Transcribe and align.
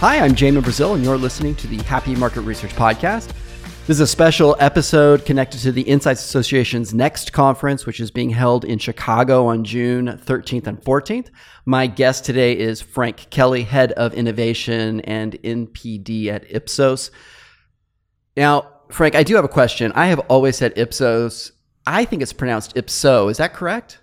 Hi, 0.00 0.18
I'm 0.18 0.34
Jamin 0.34 0.62
Brazil, 0.62 0.94
and 0.94 1.04
you're 1.04 1.18
listening 1.18 1.54
to 1.56 1.66
the 1.66 1.76
Happy 1.82 2.16
Market 2.16 2.40
Research 2.40 2.70
Podcast. 2.70 3.34
This 3.86 3.98
is 3.98 4.00
a 4.00 4.06
special 4.06 4.56
episode 4.58 5.26
connected 5.26 5.60
to 5.60 5.72
the 5.72 5.82
Insights 5.82 6.24
Association's 6.24 6.94
next 6.94 7.34
conference, 7.34 7.84
which 7.84 8.00
is 8.00 8.10
being 8.10 8.30
held 8.30 8.64
in 8.64 8.78
Chicago 8.78 9.44
on 9.44 9.62
June 9.62 10.06
13th 10.06 10.66
and 10.66 10.80
14th. 10.80 11.28
My 11.66 11.86
guest 11.86 12.24
today 12.24 12.58
is 12.58 12.80
Frank 12.80 13.26
Kelly, 13.28 13.62
Head 13.62 13.92
of 13.92 14.14
Innovation 14.14 15.02
and 15.02 15.34
NPD 15.42 16.28
at 16.28 16.50
Ipsos. 16.50 17.10
Now, 18.38 18.70
Frank, 18.90 19.14
I 19.14 19.22
do 19.22 19.34
have 19.34 19.44
a 19.44 19.48
question. 19.48 19.92
I 19.94 20.06
have 20.06 20.20
always 20.30 20.56
said 20.56 20.72
Ipsos. 20.78 21.52
I 21.86 22.06
think 22.06 22.22
it's 22.22 22.32
pronounced 22.32 22.74
Ipso. 22.74 23.28
Is 23.28 23.36
that 23.36 23.52
correct? 23.52 23.99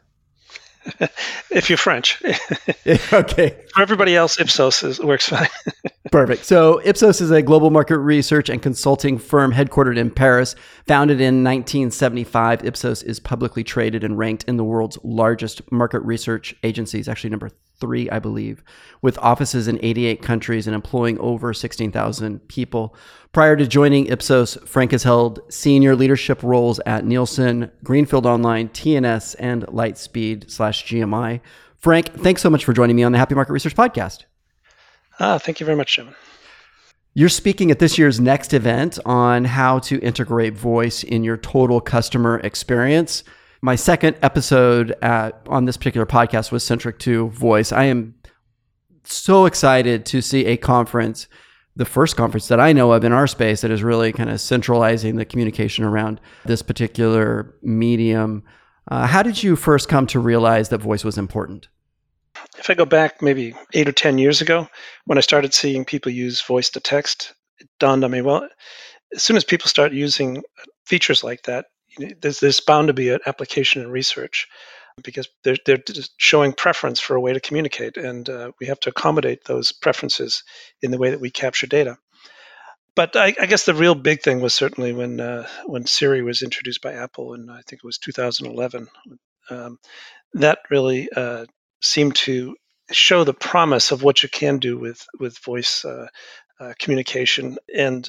if 1.52 1.70
you're 1.70 1.78
French. 1.78 2.22
okay. 3.14 3.56
For 3.74 3.82
everybody 3.82 4.16
else, 4.16 4.40
Ipsos 4.40 4.84
is, 4.84 5.00
works 5.00 5.30
fine. 5.30 5.50
Perfect. 6.12 6.46
So, 6.46 6.82
Ipsos 6.84 7.22
is 7.22 7.32
a 7.32 7.42
global 7.42 7.70
market 7.70 7.98
research 7.98 8.50
and 8.50 8.62
consulting 8.62 9.18
firm 9.18 9.52
headquartered 9.54 9.98
in 9.98 10.12
Paris. 10.12 10.56
Founded 10.86 11.20
in 11.20 11.44
1975, 11.44 12.66
Ipsos 12.66 13.04
is 13.04 13.20
publicly 13.20 13.64
traded 13.64 14.04
and 14.04 14.18
ranked 14.18 14.44
in 14.46 14.58
the 14.58 14.64
world's 14.64 14.98
largest 15.04 15.70
market 15.72 16.00
research 16.02 16.56
agencies, 16.64 17.08
actually 17.08 17.30
number 17.30 17.52
three, 17.80 18.10
I 18.10 18.20
believe, 18.20 18.64
with 19.02 19.18
offices 19.20 19.68
in 19.68 19.80
88 19.84 20.22
countries 20.22 20.68
and 20.68 20.76
employing 20.76 21.20
over 21.20 21.54
16,000 21.54 22.48
people. 22.48 22.96
Prior 23.34 23.56
to 23.56 23.68
joining 23.68 24.08
Ipsos, 24.08 24.56
Frank 24.66 24.92
has 24.92 25.04
held 25.04 25.40
senior 25.50 25.96
leadership 25.96 26.42
roles 26.42 26.80
at 26.86 27.06
Nielsen, 27.06 27.72
Greenfield 27.84 28.26
Online, 28.26 28.70
TNS, 28.70 29.36
and 29.40 29.64
Lightspeed 29.68 30.50
slash 30.50 30.86
GMI. 30.86 31.42
Frank, 31.78 32.14
thanks 32.14 32.42
so 32.42 32.50
much 32.50 32.66
for 32.66 32.74
joining 32.74 32.96
me 32.96 33.04
on 33.04 33.12
the 33.12 33.18
Happy 33.20 33.36
Market 33.36 33.54
Research 33.54 33.76
Podcast. 33.76 34.24
Ah, 35.20 35.38
thank 35.38 35.60
you 35.60 35.66
very 35.66 35.78
much, 35.78 35.96
Jim. 35.96 36.14
You're 37.14 37.30
speaking 37.30 37.72
at 37.72 37.80
this 37.80 37.98
year's 37.98 38.20
next 38.20 38.54
event 38.54 39.00
on 39.04 39.46
how 39.46 39.80
to 39.80 40.00
integrate 40.02 40.56
voice 40.56 41.04
in 41.04 41.24
your 41.24 41.38
total 41.38 41.82
customer 41.82 42.40
experience. 42.44 43.24
My 43.62 43.76
second 43.76 44.18
episode 44.22 44.96
at, 45.02 45.42
on 45.48 45.66
this 45.66 45.78
particular 45.78 46.06
podcast 46.06 46.52
was 46.52 46.64
centric 46.64 47.00
to 47.00 47.30
voice. 47.30 47.72
I 47.72 47.86
am 47.86 48.14
so 49.04 49.46
excited 49.46 50.06
to 50.06 50.22
see 50.22 50.46
a 50.46 50.58
conference, 50.58 51.28
the 51.76 51.86
first 51.86 52.16
conference 52.16 52.50
that 52.50 52.60
I 52.60 52.72
know 52.72 52.92
of 52.92 53.04
in 53.04 53.14
our 53.14 53.26
space 53.26 53.62
that 53.62 53.72
is 53.72 53.82
really 53.82 54.12
kind 54.12 54.30
of 54.30 54.40
centralizing 54.40 55.16
the 55.16 55.26
communication 55.26 55.86
around 55.86 56.22
this 56.46 56.62
particular 56.62 57.56
medium. 57.64 58.44
Uh, 58.90 59.08
how 59.08 59.24
did 59.24 59.42
you 59.42 59.56
first 59.56 59.90
come 59.90 60.06
to 60.08 60.20
realize 60.20 60.70
that 60.70 60.82
voice 60.82 61.04
was 61.04 61.18
important? 61.18 61.68
If 62.58 62.70
I 62.70 62.74
go 62.74 62.86
back 62.86 63.22
maybe 63.22 63.54
eight 63.74 63.88
or 63.88 63.92
10 63.94 64.18
years 64.18 64.42
ago, 64.42 64.68
when 65.06 65.18
I 65.18 65.22
started 65.22 65.54
seeing 65.54 65.86
people 65.86 66.12
use 66.12 66.42
voice 66.42 66.70
to 66.72 66.80
text, 66.80 67.34
it 67.60 67.70
dawned 67.80 68.04
on 68.04 68.12
me 68.12 68.22
well, 68.22 68.48
as 69.14 69.24
soon 69.24 69.38
as 69.38 69.44
people 69.44 69.68
start 69.68 69.94
using 69.94 70.44
features 70.86 71.24
like 71.24 71.44
that, 71.44 71.66
there's, 72.22 72.40
there's 72.40 72.60
bound 72.60 72.88
to 72.88 72.94
be 72.94 73.10
an 73.10 73.20
application 73.26 73.82
in 73.82 73.90
research 73.90 74.48
because 75.04 75.28
they're, 75.44 75.58
they're 75.66 75.84
showing 76.18 76.54
preference 76.54 77.00
for 77.00 77.16
a 77.16 77.22
way 77.22 77.34
to 77.34 77.40
communicate, 77.40 77.98
and 77.98 78.30
uh, 78.30 78.52
we 78.60 78.68
have 78.68 78.80
to 78.82 78.90
accommodate 78.90 79.46
those 79.46 79.72
preferences 79.72 80.44
in 80.82 80.92
the 80.92 80.98
way 80.98 81.12
that 81.12 81.22
we 81.22 81.30
capture 81.30 81.68
data. 81.68 81.98
But 82.96 83.16
I, 83.16 83.36
I 83.40 83.46
guess 83.46 83.66
the 83.66 83.76
real 83.76 83.94
big 83.94 84.24
thing 84.24 84.42
was 84.42 84.56
certainly 84.56 84.92
when 84.92 85.20
uh, 85.20 85.48
when 85.66 85.86
Siri 85.86 86.24
was 86.24 86.42
introduced 86.42 86.82
by 86.82 86.94
Apple, 86.94 87.34
and 87.34 87.52
I 87.52 87.62
think 87.68 87.82
it 87.84 87.86
was 87.86 88.00
2011. 88.00 88.88
Um, 89.52 89.78
that 90.34 90.60
really 90.72 91.08
uh, 91.16 91.46
seemed 91.82 92.16
to 92.16 92.56
show 92.92 93.24
the 93.24 93.34
promise 93.34 93.92
of 93.92 94.04
what 94.04 94.24
you 94.24 94.30
can 94.30 94.60
do 94.60 94.78
with 94.78 95.06
with 95.20 95.38
voice 95.40 95.84
uh, 95.86 96.08
uh, 96.60 96.74
communication, 96.80 97.58
and 97.76 98.08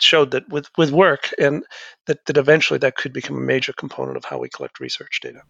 showed 0.00 0.30
that 0.32 0.48
with 0.48 0.68
with 0.78 0.90
work, 0.90 1.30
and 1.38 1.64
that 2.06 2.24
that 2.26 2.36
eventually 2.36 2.78
that 2.78 2.96
could 2.96 3.12
become 3.12 3.36
a 3.36 3.40
major 3.40 3.72
component 3.72 4.16
of 4.16 4.24
how 4.24 4.38
we 4.38 4.48
collect 4.48 4.80
research 4.80 5.20
data. 5.22 5.40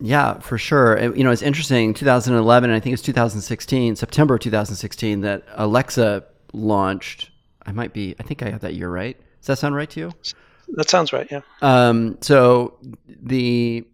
Yeah, 0.00 0.40
for 0.40 0.58
sure. 0.58 1.14
You 1.14 1.22
know, 1.22 1.30
it's 1.30 1.42
interesting. 1.42 1.94
2011, 1.94 2.70
I 2.70 2.80
think 2.80 2.94
it's 2.94 3.02
2016, 3.02 3.94
September 3.94 4.38
2016, 4.38 5.20
that 5.20 5.44
Alexa 5.54 6.24
launched. 6.52 7.30
I 7.64 7.72
might 7.72 7.92
be. 7.92 8.14
I 8.18 8.22
think 8.24 8.42
I 8.42 8.50
have 8.50 8.60
that 8.60 8.74
year 8.74 8.90
right. 8.90 9.16
Does 9.40 9.46
that 9.46 9.58
sound 9.58 9.74
right 9.74 9.88
to 9.90 10.00
you? 10.00 10.12
That 10.68 10.90
sounds 10.90 11.12
right. 11.12 11.28
Yeah. 11.30 11.40
Um, 11.62 12.18
so 12.20 12.78
the 13.06 13.86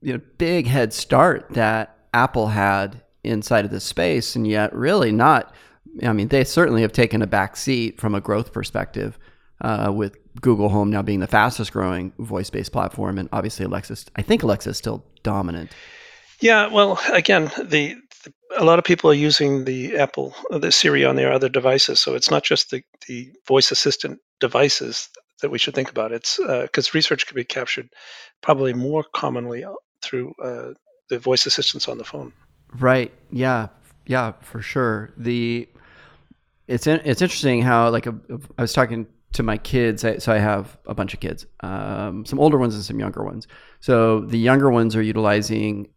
you 0.00 0.12
know 0.12 0.20
big 0.38 0.66
head 0.66 0.92
start 0.92 1.48
that 1.50 1.96
Apple 2.14 2.48
had 2.48 3.02
inside 3.24 3.64
of 3.64 3.70
this 3.70 3.84
space, 3.84 4.36
and 4.36 4.46
yet 4.46 4.74
really 4.74 5.12
not. 5.12 5.54
I 6.02 6.12
mean, 6.12 6.28
they 6.28 6.44
certainly 6.44 6.82
have 6.82 6.92
taken 6.92 7.22
a 7.22 7.26
back 7.26 7.56
seat 7.56 8.00
from 8.00 8.14
a 8.14 8.20
growth 8.20 8.52
perspective, 8.52 9.18
uh, 9.60 9.92
with 9.94 10.16
Google 10.40 10.68
Home 10.68 10.90
now 10.90 11.02
being 11.02 11.20
the 11.20 11.26
fastest 11.26 11.72
growing 11.72 12.12
voice 12.18 12.50
based 12.50 12.72
platform, 12.72 13.18
and 13.18 13.28
obviously 13.32 13.64
Alexa. 13.64 13.96
I 14.16 14.22
think 14.22 14.42
Alexa 14.42 14.70
is 14.70 14.76
still 14.76 15.04
dominant. 15.22 15.70
Yeah, 16.40 16.66
well, 16.66 17.00
again, 17.12 17.52
the, 17.56 17.94
the, 18.24 18.32
a 18.56 18.64
lot 18.64 18.78
of 18.78 18.84
people 18.84 19.10
are 19.10 19.14
using 19.14 19.64
the 19.64 19.96
Apple, 19.96 20.34
the 20.50 20.72
Siri 20.72 21.04
on 21.04 21.16
their 21.16 21.32
other 21.32 21.48
devices, 21.48 22.00
so 22.00 22.14
it's 22.14 22.30
not 22.30 22.42
just 22.42 22.70
the 22.70 22.82
the 23.06 23.32
voice 23.46 23.70
assistant 23.70 24.18
devices 24.40 25.08
that 25.40 25.50
we 25.50 25.58
should 25.58 25.74
think 25.74 25.90
about. 25.90 26.12
It's 26.12 26.38
because 26.38 26.88
uh, 26.88 26.92
research 26.94 27.26
can 27.26 27.34
be 27.34 27.44
captured 27.44 27.88
probably 28.42 28.72
more 28.72 29.04
commonly 29.14 29.64
through 30.02 30.32
uh, 30.42 30.72
the 31.12 31.18
voice 31.18 31.44
assistants 31.44 31.88
on 31.88 31.98
the 31.98 32.04
phone. 32.04 32.32
Right. 32.78 33.12
Yeah. 33.30 33.68
Yeah. 34.06 34.32
For 34.40 34.62
sure. 34.62 35.12
The 35.18 35.68
it's 36.66 36.86
in, 36.86 37.02
it's 37.04 37.20
interesting 37.20 37.60
how 37.60 37.90
like 37.90 38.06
a, 38.06 38.14
I 38.56 38.62
was 38.62 38.72
talking 38.72 39.06
to 39.34 39.42
my 39.42 39.58
kids. 39.58 40.04
I, 40.04 40.16
so 40.16 40.32
I 40.32 40.38
have 40.38 40.78
a 40.86 40.94
bunch 40.94 41.12
of 41.12 41.20
kids, 41.20 41.44
um, 41.60 42.24
some 42.24 42.40
older 42.40 42.56
ones 42.56 42.74
and 42.74 42.82
some 42.82 42.98
younger 42.98 43.22
ones. 43.24 43.46
So 43.80 44.20
the 44.20 44.38
younger 44.38 44.70
ones 44.70 44.96
are 44.96 45.02
utilizing, 45.02 45.88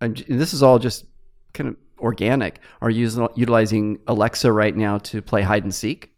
and 0.00 0.16
this 0.28 0.52
is 0.52 0.62
all 0.62 0.80
just 0.80 1.04
kind 1.52 1.68
of 1.68 1.76
organic. 2.00 2.58
Are 2.80 2.90
using 2.90 3.28
utilizing 3.36 4.00
Alexa 4.08 4.50
right 4.50 4.74
now 4.74 4.98
to 4.98 5.22
play 5.22 5.42
hide 5.42 5.62
and 5.62 5.74
seek. 5.74 6.10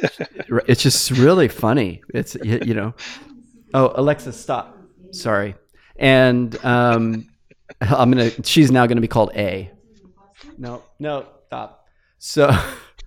it's 0.68 0.82
just 0.82 1.10
really 1.10 1.48
funny. 1.48 2.02
It's 2.14 2.36
you 2.44 2.74
know, 2.74 2.94
oh 3.74 3.92
Alexa, 3.96 4.32
stop. 4.34 4.78
Sorry, 5.10 5.56
and 5.96 6.64
um, 6.64 7.26
I'm 7.80 8.10
gonna. 8.10 8.30
She's 8.44 8.70
now 8.70 8.86
gonna 8.86 9.00
be 9.00 9.08
called 9.08 9.30
A. 9.34 9.70
No, 10.58 10.82
no, 10.98 11.26
stop. 11.46 11.86
So, 12.18 12.50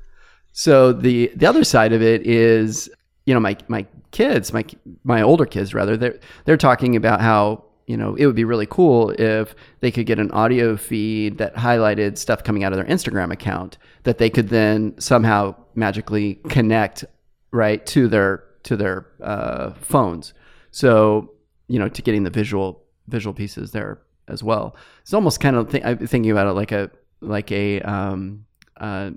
so 0.51 0.93
the 0.93 1.31
the 1.35 1.45
other 1.45 1.63
side 1.63 1.93
of 1.93 2.01
it 2.01 2.25
is, 2.25 2.89
you 3.25 3.33
know, 3.33 3.39
my 3.39 3.57
my 3.67 3.85
kids, 4.11 4.53
my 4.53 4.65
my 5.03 5.21
older 5.21 5.45
kids 5.45 5.73
rather, 5.73 5.97
they're 5.97 6.19
they're 6.45 6.57
talking 6.57 6.95
about 6.95 7.21
how 7.21 7.63
you 7.87 7.97
know 7.97 8.15
it 8.15 8.25
would 8.25 8.35
be 8.35 8.43
really 8.43 8.67
cool 8.67 9.11
if 9.11 9.55
they 9.79 9.91
could 9.91 10.05
get 10.05 10.19
an 10.19 10.31
audio 10.31 10.77
feed 10.77 11.37
that 11.37 11.55
highlighted 11.55 12.17
stuff 12.17 12.43
coming 12.43 12.63
out 12.63 12.73
of 12.73 12.77
their 12.77 12.87
Instagram 12.87 13.31
account 13.31 13.77
that 14.03 14.17
they 14.17 14.29
could 14.29 14.49
then 14.49 14.99
somehow 14.99 15.55
magically 15.75 16.35
connect 16.49 17.05
right 17.51 17.85
to 17.87 18.07
their 18.07 18.43
to 18.63 18.75
their 18.75 19.07
uh, 19.23 19.71
phones. 19.81 20.33
So 20.71 21.31
you 21.67 21.79
know, 21.79 21.87
to 21.87 22.01
getting 22.01 22.23
the 22.23 22.29
visual 22.29 22.83
visual 23.07 23.33
pieces 23.33 23.71
there 23.71 23.99
as 24.29 24.43
well. 24.43 24.75
It's 25.01 25.13
almost 25.13 25.39
kind 25.39 25.55
of 25.55 25.71
th- 25.71 26.09
thinking 26.09 26.31
about 26.31 26.47
it 26.47 26.53
like 26.53 26.71
a 26.71 26.91
like 27.21 27.51
a 27.51 27.81
um, 27.81 28.45
uh, 28.77 29.11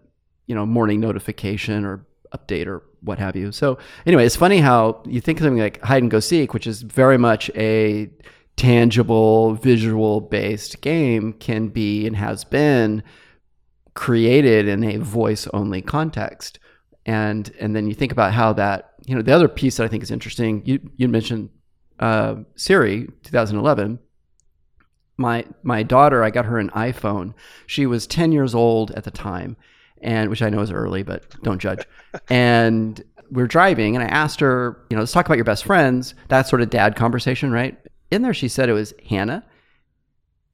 you 0.46 0.54
know 0.54 0.66
morning 0.66 1.00
notification 1.00 1.84
or 1.84 2.06
update 2.34 2.66
or 2.66 2.82
what 3.02 3.18
have 3.18 3.36
you. 3.36 3.52
So 3.52 3.78
anyway, 4.06 4.26
it's 4.26 4.36
funny 4.36 4.58
how 4.58 5.02
you 5.06 5.20
think 5.20 5.38
of 5.38 5.44
something 5.44 5.62
like 5.62 5.80
hide 5.82 6.02
and 6.02 6.10
go 6.10 6.20
seek, 6.20 6.54
which 6.54 6.66
is 6.66 6.82
very 6.82 7.18
much 7.18 7.50
a 7.56 8.10
tangible 8.56 9.54
visual 9.54 10.20
based 10.20 10.80
game, 10.80 11.32
can 11.34 11.68
be 11.68 12.06
and 12.06 12.16
has 12.16 12.44
been 12.44 13.02
created 13.94 14.68
in 14.68 14.84
a 14.84 14.96
voice 14.98 15.46
only 15.52 15.82
context. 15.82 16.58
And 17.04 17.52
and 17.60 17.74
then 17.74 17.86
you 17.86 17.94
think 17.94 18.12
about 18.12 18.32
how 18.32 18.52
that 18.54 18.94
you 19.06 19.14
know 19.14 19.22
the 19.22 19.32
other 19.32 19.48
piece 19.48 19.76
that 19.76 19.84
I 19.84 19.88
think 19.88 20.02
is 20.02 20.10
interesting. 20.10 20.62
You 20.64 20.78
you 20.96 21.08
mentioned 21.08 21.50
uh, 21.98 22.36
Siri 22.56 23.08
2011 23.24 23.98
my 25.22 25.46
my 25.62 25.82
daughter, 25.82 26.22
I 26.22 26.30
got 26.30 26.44
her 26.44 26.58
an 26.58 26.68
iPhone. 26.70 27.32
She 27.66 27.86
was 27.86 28.06
10 28.06 28.32
years 28.32 28.54
old 28.54 28.90
at 28.90 29.04
the 29.04 29.10
time, 29.10 29.56
and 30.02 30.28
which 30.28 30.42
I 30.42 30.50
know 30.50 30.60
is 30.60 30.70
early, 30.70 31.02
but 31.02 31.24
don't 31.42 31.58
judge. 31.58 31.86
and 32.28 33.02
we 33.30 33.42
are 33.42 33.46
driving, 33.46 33.96
and 33.96 34.04
I 34.04 34.08
asked 34.08 34.40
her, 34.40 34.84
you 34.90 34.96
know, 34.96 35.00
let's 35.00 35.12
talk 35.12 35.24
about 35.24 35.38
your 35.38 35.44
best 35.46 35.64
friends. 35.64 36.14
That 36.28 36.46
sort 36.46 36.60
of 36.60 36.68
dad 36.68 36.96
conversation, 36.96 37.50
right? 37.50 37.78
In 38.10 38.20
there, 38.20 38.34
she 38.34 38.48
said 38.48 38.68
it 38.68 38.74
was 38.74 38.92
Hannah, 39.08 39.42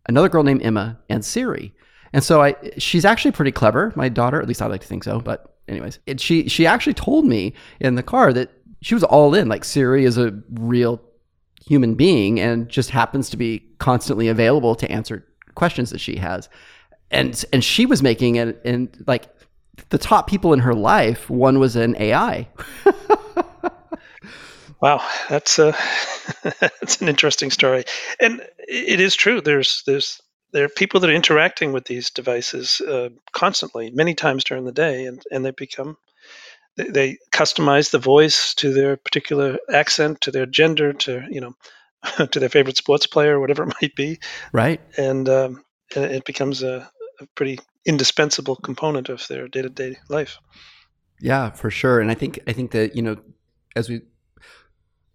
another 0.07 0.29
girl 0.29 0.45
named 0.45 0.63
Emma, 0.63 1.01
and 1.09 1.25
Siri. 1.25 1.75
And 2.13 2.23
so 2.23 2.41
I, 2.41 2.55
she's 2.79 3.05
actually 3.05 3.33
pretty 3.33 3.53
clever. 3.53 3.93
My 3.97 4.09
daughter, 4.09 4.41
at 4.41 4.47
least 4.47 4.63
I 4.63 4.67
like 4.67 4.83
to 4.83 4.87
think 4.87 5.03
so. 5.03 5.21
But 5.21 5.57
anyways, 5.67 5.99
it, 6.07 6.21
she 6.21 6.49
she 6.49 6.67
actually 6.67 6.95
told 6.95 7.27
me 7.27 7.53
in 7.81 7.97
the 7.97 8.03
car 8.03 8.33
that 8.33 8.51
she 8.81 8.95
was 8.95 9.05
all 9.05 9.35
in. 9.35 9.49
Like 9.49 9.65
Siri 9.65 10.05
is 10.05 10.17
a 10.17 10.39
real 10.51 11.03
human 11.67 11.95
being 11.95 12.41
and 12.41 12.69
just 12.69 12.91
happens 12.91 13.31
to 13.31 13.37
be 13.37 13.63
constantly 13.79 14.29
available 14.29 14.75
to 14.75 14.91
answer 14.91 15.25
questions 15.55 15.91
that 15.91 15.99
she 15.99 16.17
has. 16.17 16.49
And 17.11 17.45
and 17.53 17.65
she 17.65 17.87
was 17.87 18.03
making 18.03 18.37
it 18.37 18.61
and 18.65 18.89
like 19.07 19.29
the 19.91 19.99
top 19.99 20.27
people 20.29 20.53
in 20.53 20.61
her 20.61 20.75
life, 20.75 21.29
one 21.31 21.59
was 21.59 21.77
an 21.77 21.97
AI. 21.99 22.49
wow, 24.81 25.07
that's 25.29 25.59
a 25.59 25.75
that's 26.61 27.01
an 27.01 27.09
interesting 27.09 27.51
story, 27.51 27.85
and 28.21 28.43
it 28.59 29.01
is 29.01 29.15
true. 29.15 29.41
There's 29.41 29.83
there's 29.87 30.21
there 30.53 30.65
are 30.65 30.69
people 30.69 31.01
that 31.01 31.11
are 31.11 31.15
interacting 31.15 31.73
with 31.73 31.85
these 31.85 32.11
devices 32.11 32.81
uh, 32.81 33.11
constantly, 33.33 33.91
many 33.91 34.15
times 34.15 34.45
during 34.45 34.65
the 34.65 34.73
day, 34.73 35.05
and 35.07 35.23
and 35.31 35.45
they 35.45 35.53
become 35.53 35.97
they, 36.79 36.89
they 36.89 37.19
customize 37.33 37.91
the 37.91 37.99
voice 37.99 38.55
to 38.55 38.73
their 38.73 38.97
particular 38.97 39.59
accent, 39.73 40.21
to 40.23 40.31
their 40.31 40.47
gender, 40.47 40.93
to 40.95 41.25
you 41.29 41.41
know, 41.41 41.55
to 42.31 42.41
their 42.41 42.49
favorite 42.49 42.77
sports 42.77 43.07
player, 43.07 43.39
whatever 43.41 43.63
it 43.69 43.75
might 43.83 43.95
be. 43.95 44.19
Right. 44.53 44.81
And 44.97 45.29
um, 45.29 45.65
it 45.91 46.25
becomes 46.25 46.63
a, 46.63 46.91
a 47.21 47.27
pretty 47.35 47.59
indispensable 47.85 48.57
component 48.57 49.09
of 49.09 49.27
their 49.29 49.49
day 49.49 49.63
to 49.63 49.69
day 49.69 49.97
life. 50.09 50.39
Yeah, 51.21 51.51
for 51.51 51.71
sure. 51.71 52.01
And 52.01 52.11
I 52.11 52.15
think 52.15 52.39
I 52.47 52.53
think 52.53 52.71
that 52.71 52.95
you 52.97 53.03
know, 53.03 53.17
as 53.77 53.89
we 53.89 54.03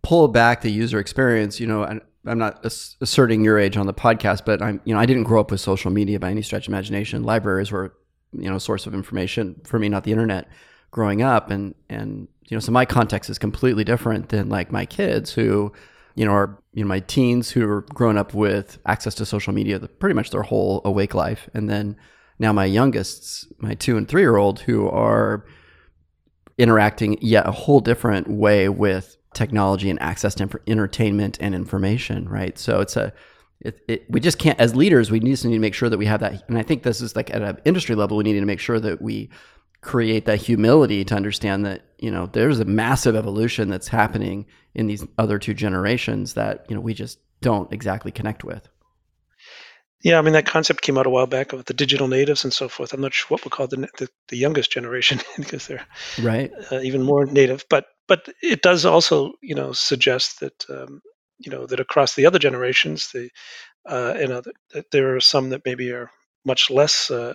pull 0.01 0.27
back 0.27 0.61
the 0.61 0.71
user 0.71 0.99
experience, 0.99 1.59
you 1.59 1.67
know, 1.67 1.83
I'm 2.25 2.37
not 2.37 2.65
asserting 2.65 3.43
your 3.43 3.57
age 3.57 3.77
on 3.77 3.85
the 3.85 3.93
podcast, 3.93 4.43
but 4.45 4.61
I'm, 4.61 4.81
you 4.83 4.93
know, 4.93 4.99
I 4.99 5.05
didn't 5.05 5.23
grow 5.23 5.39
up 5.39 5.49
with 5.49 5.61
social 5.61 5.91
media 5.91 6.19
by 6.19 6.29
any 6.29 6.41
stretch 6.41 6.67
of 6.67 6.73
imagination. 6.73 7.23
Libraries 7.23 7.71
were, 7.71 7.95
you 8.33 8.49
know, 8.49 8.57
a 8.57 8.59
source 8.59 8.85
of 8.85 8.93
information 8.93 9.61
for 9.63 9.79
me, 9.79 9.87
not 9.87 10.03
the 10.03 10.11
internet 10.11 10.47
growing 10.93 11.21
up. 11.21 11.51
And, 11.51 11.75
and, 11.89 12.27
you 12.47 12.55
know, 12.55 12.61
so 12.61 12.71
my 12.71 12.85
context 12.85 13.29
is 13.29 13.37
completely 13.37 13.83
different 13.83 14.29
than 14.29 14.47
like 14.47 14.71
my 14.71 14.85
kids 14.85 15.33
who, 15.33 15.73
you 16.15 16.23
know, 16.23 16.31
are, 16.31 16.61
you 16.71 16.83
know, 16.83 16.87
my 16.87 17.01
teens 17.01 17.49
who 17.49 17.67
are 17.67 17.81
growing 17.81 18.17
up 18.17 18.33
with 18.33 18.77
access 18.85 19.15
to 19.15 19.25
social 19.25 19.53
media 19.53 19.79
pretty 19.79 20.13
much 20.13 20.29
their 20.29 20.43
whole 20.43 20.81
awake 20.85 21.13
life. 21.13 21.49
And 21.53 21.69
then 21.69 21.97
now 22.39 22.53
my 22.53 22.65
youngest, 22.65 23.51
my 23.57 23.73
two 23.73 23.97
and 23.97 24.07
three 24.07 24.21
year 24.21 24.37
old 24.37 24.61
who 24.61 24.87
are 24.87 25.45
interacting 26.57 27.17
yet 27.19 27.47
a 27.47 27.51
whole 27.51 27.79
different 27.79 28.29
way 28.29 28.69
with 28.69 29.17
technology 29.33 29.89
and 29.89 29.99
access 29.99 30.35
to 30.35 30.47
entertainment 30.67 31.39
and 31.41 31.55
information, 31.55 32.29
right? 32.29 32.57
So 32.59 32.81
it's 32.81 32.95
a 32.95 33.11
it, 33.61 33.79
it, 33.87 34.05
we 34.09 34.19
just 34.19 34.39
can't 34.39 34.59
as 34.59 34.75
leaders 34.75 35.09
we 35.09 35.19
to 35.19 35.25
need 35.25 35.37
to 35.37 35.59
make 35.59 35.73
sure 35.73 35.89
that 35.89 35.97
we 35.97 36.05
have 36.05 36.19
that 36.19 36.43
and 36.49 36.57
i 36.57 36.63
think 36.63 36.83
this 36.83 36.99
is 36.99 37.15
like 37.15 37.33
at 37.33 37.41
an 37.41 37.57
industry 37.63 37.95
level 37.95 38.17
we 38.17 38.23
need 38.23 38.37
to 38.37 38.45
make 38.45 38.59
sure 38.59 38.79
that 38.79 39.01
we 39.01 39.29
create 39.83 40.25
that 40.25 40.41
humility 40.41 41.03
to 41.05 41.15
understand 41.15 41.65
that 41.65 41.81
you 41.99 42.09
know 42.09 42.27
there's 42.27 42.59
a 42.59 42.65
massive 42.65 43.15
evolution 43.15 43.69
that's 43.69 43.87
happening 43.87 44.45
in 44.73 44.87
these 44.87 45.05
other 45.17 45.37
two 45.37 45.53
generations 45.53 46.33
that 46.33 46.65
you 46.69 46.75
know 46.75 46.81
we 46.81 46.93
just 46.93 47.19
don't 47.41 47.71
exactly 47.73 48.11
connect 48.11 48.43
with 48.43 48.69
yeah, 50.03 50.19
I 50.19 50.21
mean 50.21 50.33
that 50.33 50.45
concept 50.45 50.81
came 50.81 50.97
out 50.97 51.07
a 51.07 51.09
while 51.09 51.27
back 51.27 51.53
of 51.53 51.63
the 51.63 51.73
digital 51.73 52.09
natives 52.09 52.43
and 52.43 52.51
so 52.51 52.67
forth. 52.67 52.93
I'm 52.93 52.99
not 52.99 53.13
sure 53.13 53.27
what 53.29 53.45
we 53.45 53.49
call 53.49 53.67
the 53.67 53.87
the, 53.97 54.09
the 54.27 54.37
youngest 54.37 54.69
generation 54.69 55.19
because 55.37 55.67
they're 55.67 55.85
right 56.21 56.51
uh, 56.71 56.81
even 56.81 57.03
more 57.03 57.25
native. 57.25 57.65
But 57.69 57.85
but 58.07 58.27
it 58.41 58.61
does 58.61 58.85
also 58.85 59.31
you 59.41 59.55
know 59.55 59.71
suggest 59.71 60.41
that 60.41 60.65
um, 60.69 61.01
you 61.39 61.49
know 61.49 61.65
that 61.65 61.79
across 61.79 62.15
the 62.15 62.25
other 62.25 62.37
generations, 62.37 63.11
the 63.13 63.29
uh, 63.85 64.15
you 64.19 64.27
know 64.27 64.41
that, 64.73 64.91
there 64.91 65.15
are 65.15 65.21
some 65.21 65.49
that 65.51 65.61
maybe 65.65 65.89
are 65.91 66.11
much 66.45 66.69
less 66.69 67.09
uh, 67.09 67.33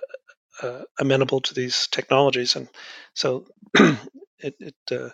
uh, 0.62 0.82
amenable 1.00 1.40
to 1.42 1.54
these 1.54 1.88
technologies, 1.88 2.56
and 2.56 2.68
so 3.14 3.46
it, 3.74 4.56
it 4.60 4.74
uh, 4.92 5.10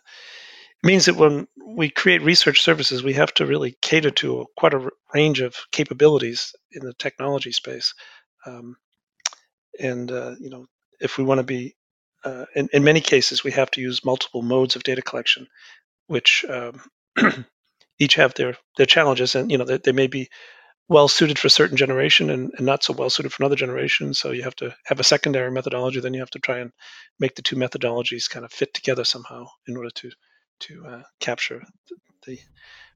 means 0.85 1.07
that 1.07 1.17
when 1.17 1.49
we 1.67 1.91
create 1.91 2.23
research 2.23 2.63
services, 2.63 3.05
we 3.05 3.15
have 3.15 3.35
to 3.35 3.47
really 3.47 3.77
cater 3.83 4.11
to 4.13 4.43
a, 4.43 4.47
quite 4.57 4.75
a 4.75 4.91
range 5.15 5.41
of 5.43 5.57
capabilities 5.73 6.55
in 6.73 6.85
the 6.87 6.95
technology 6.95 7.53
space. 7.53 7.95
Um, 8.47 8.77
and 9.81 10.11
uh, 10.13 10.35
you 10.41 10.51
know, 10.51 10.67
if 11.01 11.19
we 11.19 11.25
want 11.25 11.39
to 11.41 11.45
be, 11.45 11.75
uh, 12.25 12.47
in, 12.55 12.69
in 12.73 12.85
many 12.85 13.01
cases, 13.01 13.45
we 13.45 13.53
have 13.53 13.71
to 13.73 13.81
use 13.81 14.05
multiple 14.05 14.43
modes 14.43 14.77
of 14.77 14.85
data 14.85 15.03
collection, 15.03 15.49
which 16.09 16.45
um, 16.49 16.81
each 17.99 18.17
have 18.17 18.35
their 18.35 18.57
their 18.79 18.87
challenges, 18.87 19.35
and 19.35 19.51
you 19.51 19.59
know, 19.59 19.65
they, 19.65 19.79
they 19.79 19.93
may 19.93 20.07
be 20.09 20.29
well 20.89 21.09
suited 21.09 21.39
for 21.39 21.47
a 21.47 21.51
certain 21.51 21.77
generation 21.77 22.31
and, 22.31 22.53
and 22.57 22.67
not 22.67 22.83
so 22.83 22.93
well 22.93 23.11
suited 23.11 23.33
for 23.33 23.43
another 23.43 23.57
generation. 23.57 24.15
So 24.15 24.33
you 24.33 24.43
have 24.43 24.57
to 24.57 24.75
have 24.85 25.01
a 25.01 25.05
secondary 25.05 25.51
methodology. 25.51 26.01
Then 26.01 26.15
you 26.15 26.21
have 26.21 26.31
to 26.31 26.39
try 26.39 26.59
and 26.59 26.73
make 27.19 27.35
the 27.37 27.43
two 27.43 27.57
methodologies 27.57 28.29
kind 28.29 28.45
of 28.45 28.53
fit 28.53 28.75
together 28.75 29.05
somehow 29.05 29.47
in 29.67 29.77
order 29.77 29.91
to 29.91 30.11
to 30.61 30.87
uh, 30.87 31.03
capture 31.21 31.63
the 32.27 32.39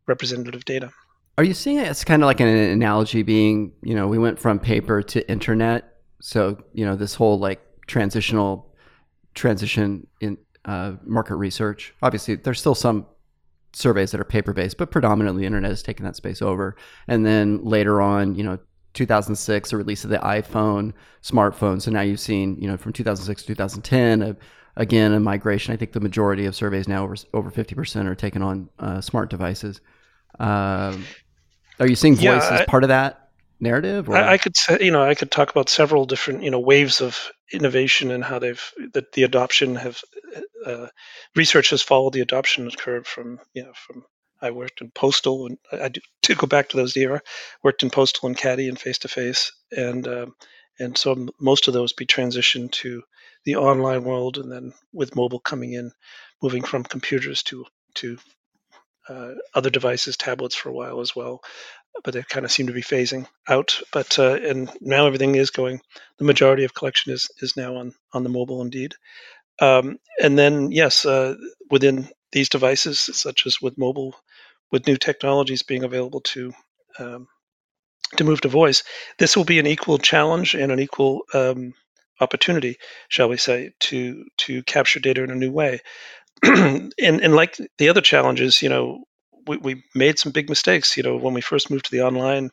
representative 0.07 0.65
data. 0.65 0.91
Are 1.39 1.45
you 1.45 1.55
seeing 1.55 1.79
it 1.79 1.87
as 1.87 2.05
kind 2.05 2.23
of 2.23 2.27
like 2.27 2.41
an 2.41 2.49
analogy 2.49 3.23
being, 3.23 3.73
you 3.83 3.95
know, 3.95 4.09
we 4.09 4.19
went 4.19 4.39
from 4.39 4.59
paper 4.59 5.03
to 5.03 5.29
internet. 5.31 5.95
So, 6.21 6.59
you 6.73 6.85
know, 6.85 6.97
this 6.97 7.15
whole 7.15 7.39
like 7.39 7.61
transitional 7.87 8.75
transition 9.35 10.07
in 10.21 10.39
uh, 10.65 10.95
market 11.05 11.37
research. 11.37 11.95
Obviously, 12.03 12.35
there's 12.35 12.59
still 12.59 12.75
some 12.75 13.07
surveys 13.79 14.11
that 14.11 14.21
are 14.21 14.25
paper 14.25 14.53
based, 14.53 14.77
but 14.77 14.91
predominantly 14.91 15.43
the 15.43 15.47
internet 15.47 15.71
has 15.71 15.83
taken 15.83 16.05
that 16.05 16.17
space 16.17 16.43
over. 16.43 16.77
And 17.07 17.25
then 17.25 17.65
later 17.65 18.01
on, 18.01 18.35
you 18.35 18.43
know, 18.43 18.59
2006, 18.95 19.71
the 19.71 19.77
release 19.77 20.05
of 20.05 20.11
the 20.11 20.19
iPhone, 20.19 20.93
smartphone. 21.23 21.81
So 21.81 21.91
now 21.91 22.01
you've 22.01 22.21
seen, 22.21 22.57
you 22.61 22.69
know, 22.69 22.77
from 22.77 22.93
2006 22.93 23.43
to 23.43 23.47
2010, 23.49 24.23
a 24.23 24.37
again 24.77 25.13
a 25.13 25.21
migration. 25.21 25.73
I 25.75 25.77
think 25.77 25.93
the 25.93 26.01
majority 26.01 26.47
of 26.47 26.55
surveys 26.55 26.89
now 26.89 27.05
over 27.05 27.17
over 27.35 27.51
fifty 27.51 27.75
percent 27.75 28.09
are 28.09 28.15
taken 28.15 28.43
on 28.43 28.69
uh, 28.79 29.01
smart 29.01 29.31
devices. 29.31 29.81
Um, 30.39 31.05
are 31.81 31.87
you 31.87 31.97
seeing 31.97 32.15
voice 32.15 32.25
yeah, 32.25 32.59
as 32.61 32.67
part 32.67 32.85
of 32.85 32.89
that 32.89 33.31
narrative? 33.61 34.09
I, 34.11 34.33
I, 34.33 34.39
could 34.39 34.57
say, 34.57 34.79
you 34.81 34.91
know, 34.91 35.03
I 35.03 35.15
could 35.15 35.31
talk 35.31 35.51
about 35.51 35.69
several 35.69 36.07
different, 36.07 36.43
you 36.43 36.51
know, 36.51 36.61
waves 36.61 37.01
of 37.01 37.31
innovation 37.53 38.11
and 38.11 38.25
how 38.25 38.39
they've 38.39 38.73
that 38.95 39.13
the 39.13 39.23
adoption 39.25 39.77
have 39.77 40.01
uh, 40.67 40.87
research 41.37 41.71
has 41.71 41.83
followed 41.83 42.13
the 42.13 42.21
adoption 42.21 42.71
curve 42.71 43.07
from 43.07 43.41
you 43.55 43.63
know 43.65 43.73
from 43.75 44.05
I 44.41 44.53
worked 44.53 44.81
in 44.81 44.91
postal 44.93 45.47
and 45.47 45.59
I, 45.73 45.89
do, 45.89 46.01
to 46.25 46.35
go 46.35 46.47
back 46.47 46.69
to 46.69 46.77
those 46.77 46.97
era 46.97 47.21
worked 47.63 47.83
in 47.83 47.91
postal 47.91 48.29
and 48.29 48.37
CATI 48.37 48.69
and 48.69 48.81
face 48.81 48.99
to 48.99 49.09
face 49.09 49.53
and 49.77 50.07
um, 50.07 50.35
and 50.79 50.97
so 50.97 51.29
most 51.41 51.69
of 51.69 51.75
those 51.75 51.93
be 51.93 52.07
transitioned 52.07 52.73
to 52.73 53.03
the 53.45 53.57
online 53.57 54.05
world, 54.05 54.39
and 54.39 54.51
then 54.51 54.73
with 54.93 55.17
mobile 55.17 55.41
coming 55.41 55.73
in, 55.73 55.93
moving 56.43 56.63
from 56.63 56.85
computers 56.85 57.43
to 57.45 57.65
to 57.95 58.19
uh, 59.09 59.33
other 59.55 59.71
devices, 59.71 60.17
tablets 60.17 60.55
for 60.55 60.69
a 60.69 60.73
while 60.73 61.01
as 61.01 61.17
well. 61.17 61.41
But 62.05 62.15
they 62.15 62.23
kind 62.23 62.45
of 62.45 62.53
seem 62.53 62.69
to 62.69 62.73
be 62.73 62.83
phasing 62.83 63.27
out. 63.49 63.81
But 63.93 64.19
uh, 64.19 64.35
and 64.35 64.71
now 64.81 65.07
everything 65.07 65.35
is 65.35 65.51
going. 65.51 65.81
The 66.19 66.25
majority 66.25 66.65
of 66.65 66.75
collection 66.75 67.13
is 67.13 67.29
is 67.41 67.57
now 67.57 67.77
on 67.77 67.95
on 68.13 68.23
the 68.23 68.31
mobile, 68.31 68.63
indeed. 68.63 68.95
Um, 69.61 69.99
and 70.23 70.39
then 70.39 70.71
yes, 70.73 71.05
uh, 71.07 71.37
within 71.71 72.09
these 72.33 72.49
devices, 72.49 73.01
such 73.01 73.47
as 73.47 73.61
with 73.61 73.79
mobile, 73.79 74.15
with 74.71 74.87
new 74.87 74.97
technologies 74.97 75.63
being 75.63 75.85
available 75.85 76.21
to 76.21 76.53
um, 76.99 77.27
to 78.17 78.25
move 78.25 78.41
to 78.43 78.49
voice, 78.49 78.83
this 79.19 79.37
will 79.37 79.45
be 79.45 79.59
an 79.59 79.67
equal 79.67 79.99
challenge 79.99 80.55
and 80.55 80.73
an 80.73 80.81
equal 80.81 81.23
um, 81.35 81.75
opportunity, 82.21 82.77
shall 83.09 83.29
we 83.29 83.37
say, 83.37 83.73
to 83.81 84.25
to 84.39 84.63
capture 84.65 85.01
data 85.01 85.23
in 85.23 85.31
a 85.31 85.35
new 85.37 85.53
way. 85.53 85.81
and 86.45 86.93
and 87.01 87.35
like 87.35 87.59
the 87.79 87.89
other 87.89 88.01
challenges, 88.01 88.63
you 88.63 88.69
know, 88.69 89.05
we, 89.47 89.57
we 89.59 89.85
made 89.95 90.19
some 90.19 90.33
big 90.33 90.49
mistakes. 90.49 90.97
You 90.97 91.03
know, 91.03 91.17
when 91.17 91.35
we 91.35 91.41
first 91.41 91.71
moved 91.71 91.87
to 91.87 91.91
the 91.91 92.03
online, 92.03 92.51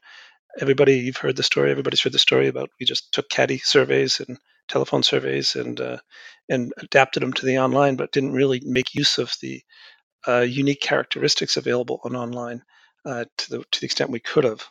everybody 0.62 1.00
you've 1.00 1.18
heard 1.18 1.36
the 1.38 1.44
story. 1.44 1.72
Everybody's 1.72 2.02
heard 2.02 2.14
the 2.14 2.20
story 2.20 2.48
about 2.48 2.70
we 2.80 2.86
just 2.86 3.14
took 3.14 3.30
CATI 3.30 3.60
surveys 3.60 4.20
and 4.20 4.38
telephone 4.68 5.04
surveys 5.04 5.56
and 5.56 5.80
uh, 5.80 5.98
and 6.50 6.74
adapted 6.78 7.24
them 7.24 7.34
to 7.34 7.46
the 7.46 7.60
online, 7.60 7.96
but 7.96 8.12
didn't 8.12 8.34
really 8.34 8.62
make 8.66 8.96
use 8.96 9.18
of 9.18 9.34
the 9.42 9.62
uh, 10.28 10.42
unique 10.42 10.82
characteristics 10.82 11.58
available 11.58 12.00
on 12.04 12.16
online 12.16 12.64
uh, 13.06 13.26
to 13.38 13.50
the 13.50 13.64
to 13.72 13.80
the 13.80 13.86
extent 13.86 14.10
we 14.10 14.20
could 14.20 14.44
have. 14.44 14.68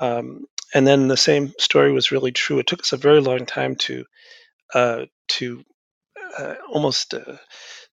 Um, 0.00 0.46
and 0.74 0.86
then 0.86 1.08
the 1.08 1.16
same 1.16 1.52
story 1.58 1.92
was 1.92 2.12
really 2.12 2.32
true. 2.32 2.58
It 2.58 2.66
took 2.66 2.80
us 2.80 2.92
a 2.92 2.96
very 2.96 3.20
long 3.20 3.46
time 3.46 3.76
to 3.76 4.04
uh, 4.74 5.06
to 5.28 5.64
uh, 6.38 6.54
almost 6.68 7.14
uh, 7.14 7.36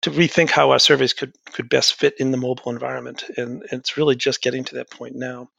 to 0.02 0.12
rethink 0.12 0.52
how 0.52 0.72
our 0.72 0.80
surveys 0.80 1.14
could 1.14 1.34
could 1.54 1.70
best 1.70 1.96
fit 1.96 2.16
in 2.20 2.32
the 2.32 2.38
mobile 2.38 2.72
environment, 2.72 3.24
and, 3.36 3.64
and, 3.72 3.80
it's 3.80 3.98
really 3.98 4.16
just 4.16 4.42
getting 4.42 4.64
to 4.66 4.76
that 4.76 4.92
point 4.92 5.16
now. 5.16 5.50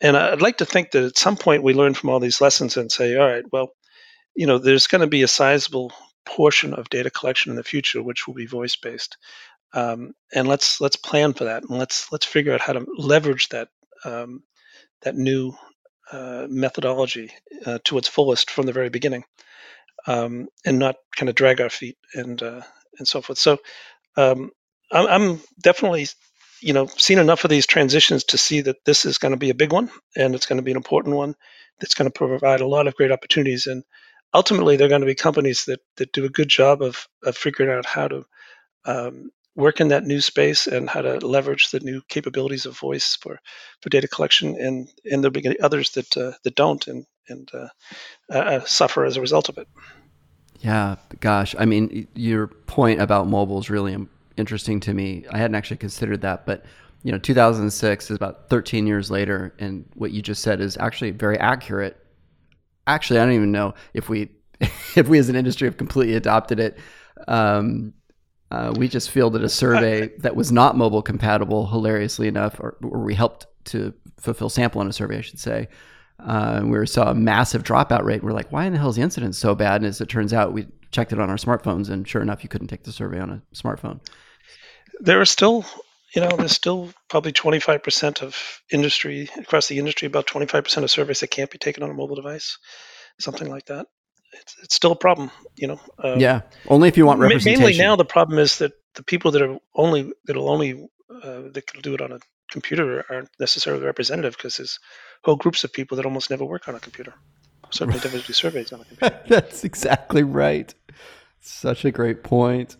And 0.00 0.16
I'd 0.16 0.42
like 0.42 0.58
to 0.58 0.66
think 0.66 0.90
that 0.92 1.04
at 1.04 1.18
some 1.18 1.36
point 1.36 1.62
we 1.62 1.74
learn 1.74 1.94
from 1.94 2.10
all 2.10 2.20
these 2.20 2.40
lessons 2.40 2.76
and 2.76 2.90
say, 2.90 3.16
all 3.16 3.26
right, 3.26 3.44
well, 3.52 3.72
you 4.34 4.46
know, 4.46 4.58
there's 4.58 4.86
going 4.86 5.00
to 5.00 5.06
be 5.06 5.22
a 5.22 5.28
sizable 5.28 5.92
portion 6.24 6.74
of 6.74 6.88
data 6.88 7.10
collection 7.10 7.50
in 7.50 7.56
the 7.56 7.64
future 7.64 8.02
which 8.02 8.26
will 8.26 8.34
be 8.34 8.46
voice 8.46 8.76
based, 8.76 9.16
um, 9.74 10.12
and 10.34 10.48
let's 10.48 10.80
let's 10.80 10.96
plan 10.96 11.32
for 11.32 11.44
that, 11.44 11.62
and 11.62 11.78
let's 11.78 12.10
let's 12.12 12.26
figure 12.26 12.52
out 12.52 12.60
how 12.60 12.72
to 12.72 12.86
leverage 12.96 13.48
that 13.48 13.68
um, 14.04 14.42
that 15.02 15.16
new 15.16 15.52
uh, 16.12 16.46
methodology 16.48 17.30
uh, 17.66 17.78
to 17.84 17.98
its 17.98 18.08
fullest 18.08 18.50
from 18.50 18.66
the 18.66 18.72
very 18.72 18.90
beginning, 18.90 19.24
um, 20.06 20.48
and 20.64 20.78
not 20.78 20.96
kind 21.16 21.28
of 21.28 21.34
drag 21.34 21.60
our 21.60 21.70
feet 21.70 21.96
and 22.14 22.42
uh, 22.42 22.62
and 22.98 23.08
so 23.08 23.20
forth. 23.20 23.38
So 23.38 23.58
um, 24.16 24.50
I'm, 24.90 25.06
I'm, 25.06 25.40
definitely, 25.62 26.06
you 26.60 26.72
know, 26.72 26.86
seen 26.86 27.18
enough 27.18 27.44
of 27.44 27.50
these 27.50 27.66
transitions 27.66 28.24
to 28.24 28.38
see 28.38 28.60
that 28.62 28.84
this 28.84 29.04
is 29.04 29.18
going 29.18 29.32
to 29.32 29.38
be 29.38 29.50
a 29.50 29.54
big 29.54 29.72
one, 29.72 29.90
and 30.16 30.34
it's 30.34 30.46
going 30.46 30.58
to 30.58 30.62
be 30.62 30.70
an 30.70 30.76
important 30.76 31.16
one. 31.16 31.34
That's 31.80 31.94
going 31.94 32.10
to 32.10 32.16
provide 32.16 32.60
a 32.60 32.66
lot 32.66 32.86
of 32.86 32.94
great 32.94 33.10
opportunities. 33.10 33.66
And 33.66 33.82
ultimately 34.34 34.76
they're 34.76 34.88
going 34.88 35.00
to 35.00 35.06
be 35.06 35.14
companies 35.14 35.64
that 35.66 35.80
that 35.96 36.12
do 36.12 36.24
a 36.24 36.30
good 36.30 36.48
job 36.48 36.82
of 36.82 37.08
of 37.24 37.36
figuring 37.36 37.70
out 37.70 37.86
how 37.86 38.08
to 38.08 38.24
um, 38.84 39.30
work 39.54 39.80
in 39.80 39.88
that 39.88 40.04
new 40.04 40.20
space 40.20 40.66
and 40.66 40.88
how 40.88 41.02
to 41.02 41.18
leverage 41.26 41.70
the 41.70 41.80
new 41.80 42.00
capabilities 42.08 42.66
of 42.66 42.78
voice 42.78 43.16
for 43.16 43.38
for 43.80 43.90
data 43.90 44.08
collection 44.08 44.56
and 44.58 44.88
and 45.10 45.22
there'll 45.22 45.32
be 45.32 45.60
others 45.60 45.90
that 45.92 46.16
uh, 46.16 46.32
that 46.44 46.54
don't 46.54 46.86
and 46.86 47.06
and 47.28 47.50
uh, 47.54 47.68
uh, 48.30 48.38
uh 48.38 48.64
suffer 48.64 49.04
as 49.04 49.16
a 49.16 49.20
result 49.20 49.48
of 49.48 49.58
it. 49.58 49.68
Yeah, 50.60 50.96
gosh, 51.18 51.56
I 51.58 51.64
mean, 51.64 52.06
your 52.14 52.46
point 52.46 53.00
about 53.00 53.26
mobile 53.26 53.58
is 53.58 53.68
really 53.68 53.96
interesting 54.36 54.78
to 54.80 54.94
me. 54.94 55.24
I 55.30 55.38
hadn't 55.38 55.56
actually 55.56 55.78
considered 55.78 56.20
that, 56.20 56.46
but 56.46 56.64
you 57.02 57.10
know, 57.10 57.18
2006 57.18 58.10
is 58.10 58.16
about 58.16 58.48
13 58.48 58.86
years 58.86 59.10
later, 59.10 59.52
and 59.58 59.84
what 59.94 60.12
you 60.12 60.22
just 60.22 60.42
said 60.42 60.60
is 60.60 60.76
actually 60.78 61.10
very 61.10 61.36
accurate. 61.38 61.96
Actually, 62.86 63.20
I 63.20 63.24
don't 63.24 63.34
even 63.34 63.52
know 63.52 63.74
if 63.94 64.08
we, 64.08 64.30
if 64.60 65.08
we 65.08 65.18
as 65.18 65.28
an 65.28 65.36
industry 65.36 65.66
have 65.68 65.76
completely 65.76 66.14
adopted 66.14 66.60
it. 66.60 66.78
Um, 67.28 67.94
uh, 68.50 68.74
we 68.76 68.86
just 68.86 69.10
fielded 69.10 69.42
a 69.42 69.48
survey 69.48 70.10
that 70.18 70.36
was 70.36 70.52
not 70.52 70.76
mobile 70.76 71.02
compatible, 71.02 71.66
hilariously 71.66 72.28
enough, 72.28 72.60
or, 72.60 72.76
or 72.82 73.02
we 73.02 73.14
helped 73.14 73.46
to 73.64 73.94
fulfill 74.18 74.50
sample 74.50 74.80
on 74.80 74.88
a 74.88 74.92
survey, 74.92 75.18
I 75.18 75.22
should 75.22 75.38
say. 75.38 75.68
Uh, 76.20 76.54
and 76.56 76.70
we 76.70 76.86
saw 76.86 77.10
a 77.10 77.14
massive 77.14 77.62
dropout 77.62 78.04
rate. 78.04 78.22
We're 78.22 78.32
like, 78.32 78.52
why 78.52 78.66
in 78.66 78.72
the 78.72 78.78
hell 78.78 78.90
is 78.90 78.96
the 78.96 79.02
incident 79.02 79.34
so 79.34 79.54
bad? 79.54 79.76
And 79.76 79.86
as 79.86 80.00
it 80.00 80.08
turns 80.08 80.32
out, 80.32 80.52
we 80.52 80.68
checked 80.90 81.12
it 81.12 81.18
on 81.18 81.30
our 81.30 81.36
smartphones, 81.36 81.88
and 81.88 82.06
sure 82.06 82.22
enough, 82.22 82.42
you 82.42 82.48
couldn't 82.48 82.68
take 82.68 82.84
the 82.84 82.92
survey 82.92 83.18
on 83.18 83.30
a 83.30 83.42
smartphone. 83.56 84.00
There 85.00 85.20
are 85.20 85.26
still, 85.26 85.64
you 86.14 86.20
know, 86.20 86.30
there's 86.36 86.52
still 86.52 86.92
probably 87.08 87.32
25% 87.32 88.22
of 88.22 88.60
industry 88.70 89.30
across 89.38 89.68
the 89.68 89.78
industry, 89.78 90.06
about 90.06 90.26
25% 90.26 90.82
of 90.82 90.90
surveys 90.90 91.20
that 91.20 91.28
can't 91.28 91.50
be 91.50 91.58
taken 91.58 91.82
on 91.82 91.90
a 91.90 91.94
mobile 91.94 92.16
device, 92.16 92.58
something 93.18 93.48
like 93.48 93.66
that. 93.66 93.86
It's, 94.34 94.56
it's 94.62 94.74
still 94.74 94.92
a 94.92 94.96
problem, 94.96 95.30
you 95.56 95.68
know. 95.68 95.80
Um, 95.98 96.18
yeah, 96.18 96.42
only 96.68 96.88
if 96.88 96.96
you 96.96 97.06
want 97.06 97.20
representation. 97.20 97.60
Mainly 97.60 97.78
now, 97.78 97.96
the 97.96 98.04
problem 98.04 98.38
is 98.38 98.58
that 98.58 98.72
the 98.94 99.02
people 99.02 99.30
that 99.32 99.42
are 99.42 99.58
only 99.74 100.10
that'll 100.26 100.50
only 100.50 100.88
uh, 101.10 101.42
that 101.52 101.66
can 101.66 101.82
do 101.82 101.94
it 101.94 102.00
on 102.00 102.12
a 102.12 102.18
computer 102.50 103.04
aren't 103.10 103.28
necessarily 103.38 103.84
representative 103.84 104.36
because 104.36 104.56
there's 104.56 104.78
whole 105.24 105.36
groups 105.36 105.64
of 105.64 105.72
people 105.72 105.96
that 105.96 106.06
almost 106.06 106.30
never 106.30 106.44
work 106.44 106.66
on 106.68 106.74
a 106.74 106.80
computer. 106.80 107.14
Certainly 107.70 108.00
never 108.04 108.18
do 108.18 108.32
surveys 108.32 108.72
on 108.72 108.80
a 108.80 108.84
computer. 108.84 109.20
that's 109.28 109.64
exactly 109.64 110.22
right. 110.22 110.74
Such 111.40 111.84
a 111.84 111.90
great 111.90 112.22
point. 112.22 112.76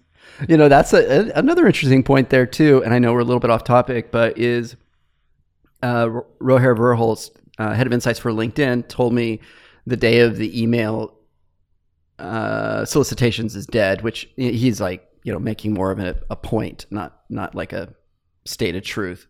You 0.48 0.56
know, 0.56 0.68
that's 0.68 0.92
a, 0.92 1.30
another 1.34 1.66
interesting 1.66 2.02
point 2.02 2.30
there 2.30 2.46
too. 2.46 2.82
And 2.84 2.92
I 2.92 2.98
know 2.98 3.12
we're 3.12 3.20
a 3.20 3.24
little 3.24 3.40
bit 3.40 3.50
off 3.50 3.64
topic, 3.64 4.10
but 4.10 4.38
is 4.38 4.76
uh, 5.82 6.06
Roher 6.40 6.76
Verhulst, 6.76 7.30
uh, 7.58 7.74
head 7.74 7.86
of 7.86 7.92
insights 7.92 8.18
for 8.18 8.32
LinkedIn, 8.32 8.88
told 8.88 9.12
me 9.12 9.40
the 9.86 9.96
day 9.96 10.20
of 10.20 10.36
the 10.36 10.60
email 10.60 11.14
uh, 12.18 12.84
solicitations 12.84 13.56
is 13.56 13.66
dead, 13.66 14.02
which 14.02 14.28
he's 14.36 14.80
like, 14.80 15.06
you 15.24 15.32
know, 15.32 15.38
making 15.38 15.74
more 15.74 15.90
of 15.90 15.98
a, 15.98 16.18
a 16.30 16.36
point, 16.36 16.86
not 16.90 17.20
not 17.28 17.54
like 17.54 17.72
a 17.72 17.94
stated 18.44 18.84
truth 18.84 19.26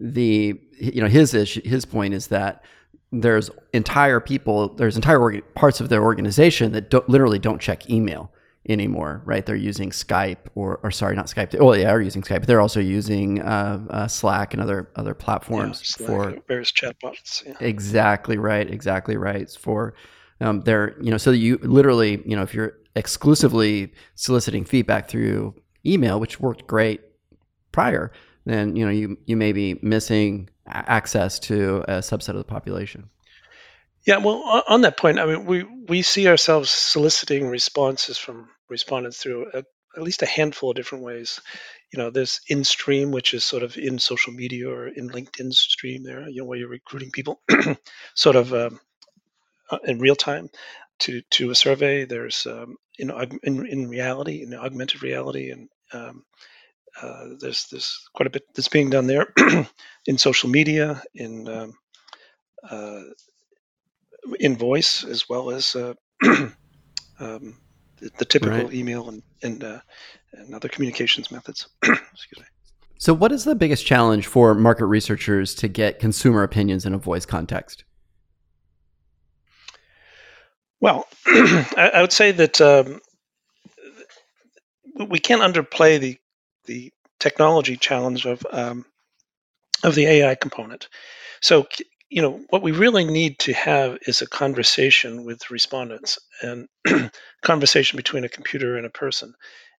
the 0.00 0.60
you 0.78 1.00
know 1.00 1.08
his 1.08 1.34
issue, 1.34 1.62
his 1.64 1.84
point 1.84 2.14
is 2.14 2.28
that 2.28 2.64
there's 3.12 3.50
entire 3.72 4.20
people 4.20 4.74
there's 4.74 4.96
entire 4.96 5.18
orga- 5.18 5.42
parts 5.54 5.80
of 5.80 5.88
their 5.88 6.02
organization 6.02 6.72
that 6.72 6.90
don't, 6.90 7.08
literally 7.08 7.38
don't 7.38 7.60
check 7.60 7.88
email 7.88 8.32
anymore 8.68 9.22
right 9.24 9.44
they're 9.46 9.56
using 9.56 9.90
skype 9.90 10.38
or, 10.54 10.80
or 10.82 10.90
sorry 10.90 11.14
not 11.14 11.26
skype 11.26 11.54
oh 11.60 11.74
yeah 11.74 11.90
are 11.90 12.00
using 12.00 12.22
skype 12.22 12.46
they're 12.46 12.60
also 12.60 12.80
using 12.80 13.40
uh, 13.42 13.84
uh, 13.90 14.08
slack 14.08 14.54
and 14.54 14.62
other 14.62 14.90
other 14.96 15.14
platforms 15.14 15.96
yeah, 15.98 16.06
for 16.06 16.36
various 16.48 16.72
chatbots 16.72 17.44
yeah. 17.46 17.54
exactly 17.60 18.38
right 18.38 18.70
exactly 18.70 19.16
right 19.16 19.50
for 19.60 19.94
um, 20.40 20.62
they're 20.62 20.96
you 21.00 21.10
know 21.10 21.18
so 21.18 21.30
you 21.30 21.58
literally 21.62 22.22
you 22.24 22.34
know 22.34 22.42
if 22.42 22.54
you're 22.54 22.72
exclusively 22.96 23.92
soliciting 24.14 24.64
feedback 24.64 25.08
through 25.08 25.54
email 25.84 26.18
which 26.18 26.40
worked 26.40 26.66
great 26.66 27.02
prior 27.70 28.10
then 28.46 28.76
you 28.76 28.84
know 28.84 28.90
you 28.90 29.18
you 29.26 29.36
may 29.36 29.52
be 29.52 29.78
missing 29.82 30.48
access 30.66 31.38
to 31.38 31.84
a 31.88 31.98
subset 31.98 32.30
of 32.30 32.36
the 32.36 32.44
population. 32.44 33.10
Yeah, 34.06 34.18
well, 34.18 34.62
on 34.68 34.82
that 34.82 34.98
point, 34.98 35.18
I 35.18 35.26
mean, 35.26 35.46
we 35.46 35.64
we 35.88 36.02
see 36.02 36.28
ourselves 36.28 36.70
soliciting 36.70 37.48
responses 37.48 38.18
from 38.18 38.48
respondents 38.68 39.18
through 39.18 39.46
a, 39.52 39.62
at 39.96 40.02
least 40.02 40.22
a 40.22 40.26
handful 40.26 40.70
of 40.70 40.76
different 40.76 41.04
ways. 41.04 41.40
You 41.92 41.98
know, 41.98 42.10
there's 42.10 42.40
in 42.48 42.64
stream, 42.64 43.10
which 43.10 43.34
is 43.34 43.44
sort 43.44 43.62
of 43.62 43.76
in 43.76 43.98
social 43.98 44.32
media 44.32 44.68
or 44.68 44.88
in 44.88 45.10
LinkedIn 45.10 45.52
stream. 45.52 46.02
There, 46.02 46.28
you 46.28 46.42
know, 46.42 46.46
where 46.46 46.58
you're 46.58 46.68
recruiting 46.68 47.10
people, 47.10 47.40
sort 48.14 48.36
of 48.36 48.52
um, 48.52 48.80
uh, 49.70 49.78
in 49.84 49.98
real 49.98 50.16
time 50.16 50.50
to 51.00 51.22
to 51.32 51.50
a 51.50 51.54
survey. 51.54 52.04
There's 52.04 52.46
um, 52.46 52.76
you 52.98 53.06
know 53.06 53.18
in 53.42 53.66
in 53.66 53.88
reality, 53.88 54.42
in 54.42 54.54
augmented 54.54 55.02
reality, 55.02 55.50
and 55.50 55.68
um, 55.92 56.24
uh, 57.00 57.26
there's 57.40 57.66
there's 57.70 58.08
quite 58.14 58.26
a 58.26 58.30
bit 58.30 58.42
that's 58.54 58.68
being 58.68 58.90
done 58.90 59.06
there 59.06 59.32
in 60.06 60.18
social 60.18 60.48
media, 60.48 61.02
in 61.14 61.48
um, 61.48 61.74
uh, 62.68 63.02
in 64.40 64.56
voice, 64.56 65.04
as 65.04 65.28
well 65.28 65.50
as 65.50 65.76
uh, 65.76 65.94
um, 67.20 67.56
the, 68.18 68.24
typical 68.24 68.64
right. 68.64 68.72
email 68.74 69.08
and 69.08 69.22
and, 69.42 69.64
uh, 69.64 69.80
and 70.32 70.54
other 70.54 70.68
communications 70.68 71.30
methods. 71.30 71.68
Excuse 71.82 72.38
me. 72.38 72.44
So, 72.98 73.12
what 73.12 73.32
is 73.32 73.44
the 73.44 73.54
biggest 73.54 73.84
challenge 73.86 74.26
for 74.26 74.54
market 74.54 74.86
researchers 74.86 75.54
to 75.56 75.68
get 75.68 75.98
consumer 75.98 76.42
opinions 76.42 76.86
in 76.86 76.94
a 76.94 76.98
voice 76.98 77.26
context? 77.26 77.84
Well, 80.80 81.06
I, 81.26 81.92
I, 81.94 82.00
would 82.00 82.12
say 82.12 82.30
that 82.32 82.60
um, 82.60 83.00
we 85.08 85.18
can't 85.18 85.42
underplay 85.42 85.98
the 85.98 86.18
the 86.66 86.92
technology 87.18 87.76
challenge 87.76 88.26
of 88.26 88.46
um, 88.50 88.84
of 89.82 89.94
the 89.94 90.06
AI 90.06 90.34
component. 90.34 90.88
So 91.40 91.66
you 92.10 92.22
know 92.22 92.40
what 92.50 92.62
we 92.62 92.72
really 92.72 93.04
need 93.04 93.38
to 93.40 93.52
have 93.52 93.98
is 94.06 94.22
a 94.22 94.28
conversation 94.28 95.24
with 95.24 95.50
respondents 95.50 96.18
and 96.42 96.68
conversation 97.42 97.96
between 97.96 98.24
a 98.24 98.28
computer 98.28 98.76
and 98.76 98.86
a 98.86 98.90
person. 98.90 99.34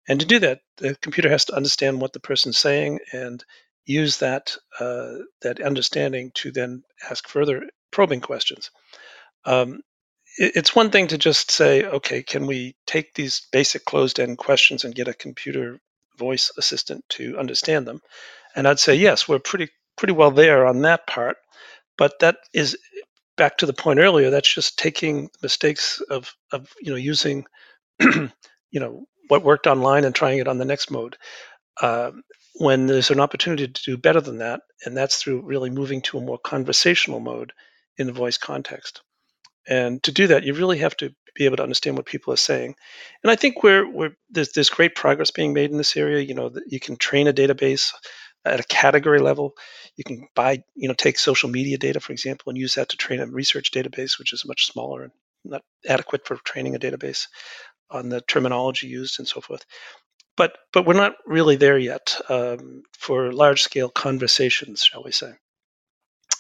And 0.09 0.21
to 0.21 0.27
do 0.27 0.39
that, 0.41 0.61
the 0.79 0.97
computer 0.97 1.31
has 1.31 1.47
to 1.47 1.55
understand 1.57 2.01
what 2.01 2.13
the 2.13 2.21
person's 2.21 2.59
saying 2.59 3.01
and 3.13 3.45
use 3.87 4.19
that 4.19 4.57
uh, 4.81 5.13
that 5.43 5.61
understanding 5.61 6.33
to 6.37 6.53
then 6.53 6.83
ask 7.11 7.29
further 7.29 7.69
probing 7.93 8.21
questions. 8.21 8.71
Um, 9.45 9.81
it, 10.39 10.53
it's 10.57 10.77
one 10.77 10.91
thing 10.91 11.09
to 11.09 11.19
just 11.19 11.51
say, 11.51 11.85
okay, 11.85 12.23
can 12.23 12.47
we 12.47 12.77
take 12.87 13.15
these 13.15 13.47
basic 13.53 13.85
closed-end 13.85 14.39
questions 14.39 14.85
and 14.85 14.95
get 14.95 15.09
a 15.09 15.15
computer 15.15 15.81
voice 16.19 16.51
assistant 16.59 17.05
to 17.11 17.39
understand 17.39 17.87
them. 17.87 18.01
And 18.55 18.67
I'd 18.69 18.79
say 18.79 18.95
yes, 18.95 19.29
we're 19.29 19.39
pretty 19.39 19.69
pretty 19.97 20.13
well 20.13 20.31
there 20.31 20.67
on 20.67 20.83
that 20.83 21.07
part. 21.07 21.37
But 21.97 22.19
that 22.21 22.37
is 22.53 22.77
back 23.37 23.59
to 23.59 23.67
the 23.67 23.73
point 23.73 24.01
earlier. 24.01 24.31
That's 24.31 24.53
just 24.53 24.79
taking 24.79 25.31
mistakes 25.43 26.01
of 26.11 26.35
of 26.53 26.73
you 26.81 26.91
know 26.91 26.97
using 26.97 27.45
you 28.01 28.31
know 28.73 29.07
what 29.29 29.45
worked 29.45 29.67
online 29.67 30.05
and 30.05 30.15
trying 30.15 30.39
it 30.39 30.49
on 30.49 30.59
the 30.59 30.65
next 30.65 30.91
mode. 30.91 31.17
Um, 31.81 32.23
when 32.57 32.87
there's 32.87 33.11
an 33.11 33.21
opportunity 33.21 33.67
to 33.67 33.83
do 33.83 33.97
better 33.97 34.21
than 34.21 34.39
that, 34.39 34.61
and 34.85 34.97
that's 34.97 35.17
through 35.17 35.43
really 35.43 35.71
moving 35.71 36.03
to 36.03 36.19
a 36.19 36.23
more 36.23 36.39
conversational 36.39 37.19
mode 37.19 37.53
in 37.99 38.07
the 38.07 38.13
voice 38.13 38.37
context. 38.37 39.03
And 39.69 40.03
to 40.05 40.13
do 40.13 40.29
that, 40.29 40.45
you 40.45 40.55
really 40.55 40.79
have 40.79 40.97
to 40.99 41.13
be 41.35 41.47
able 41.47 41.57
to 41.57 41.63
understand 41.63 41.97
what 41.97 42.07
people 42.07 42.33
are 42.33 42.39
saying. 42.39 42.77
And 43.23 43.31
I 43.31 43.37
think 43.37 43.63
we're, 43.63 43.91
we're 43.91 44.17
there's, 44.31 44.53
there's 44.53 44.71
great 44.71 44.95
progress 44.95 45.31
being 45.31 45.53
made 45.53 45.71
in 45.71 45.79
this 45.79 45.97
area. 45.97 46.23
You 46.23 46.35
know, 46.35 46.53
you 46.67 46.79
can 46.79 46.97
train 46.97 47.27
a 47.27 47.33
database 47.33 47.93
at 48.45 48.61
a 48.61 48.65
category 48.65 49.21
level. 49.21 49.55
You 49.97 50.05
can 50.05 50.29
buy, 50.35 50.63
you 50.75 50.89
know, 50.89 50.95
take 50.95 51.19
social 51.19 51.51
media 51.51 51.79
data, 51.79 52.01
for 52.01 52.13
example, 52.13 52.51
and 52.51 52.59
use 52.59 52.75
that 52.77 52.91
to 52.91 52.97
train 52.97 53.21
a 53.21 53.27
research 53.27 53.73
database, 53.73 54.19
which 54.19 54.33
is 54.33 54.47
much 54.47 54.67
smaller 54.67 55.05
and 55.05 55.13
not 55.45 55.63
adequate 55.89 56.27
for 56.27 56.37
training 56.45 56.77
a 56.77 56.79
database 56.79 57.27
on 57.91 58.09
the 58.09 58.21
terminology 58.23 58.89
used 58.89 59.19
and 59.21 59.29
so 59.29 59.41
forth. 59.41 59.65
But 60.37 60.57
but 60.73 60.87
we're 60.87 60.95
not 60.95 61.15
really 61.27 61.57
there 61.57 61.79
yet 61.79 62.21
um, 62.29 62.83
for 62.99 63.33
large 63.33 63.63
scale 63.63 63.91
conversations, 63.91 64.85
shall 64.85 65.05
we 65.05 65.13
say? 65.13 65.33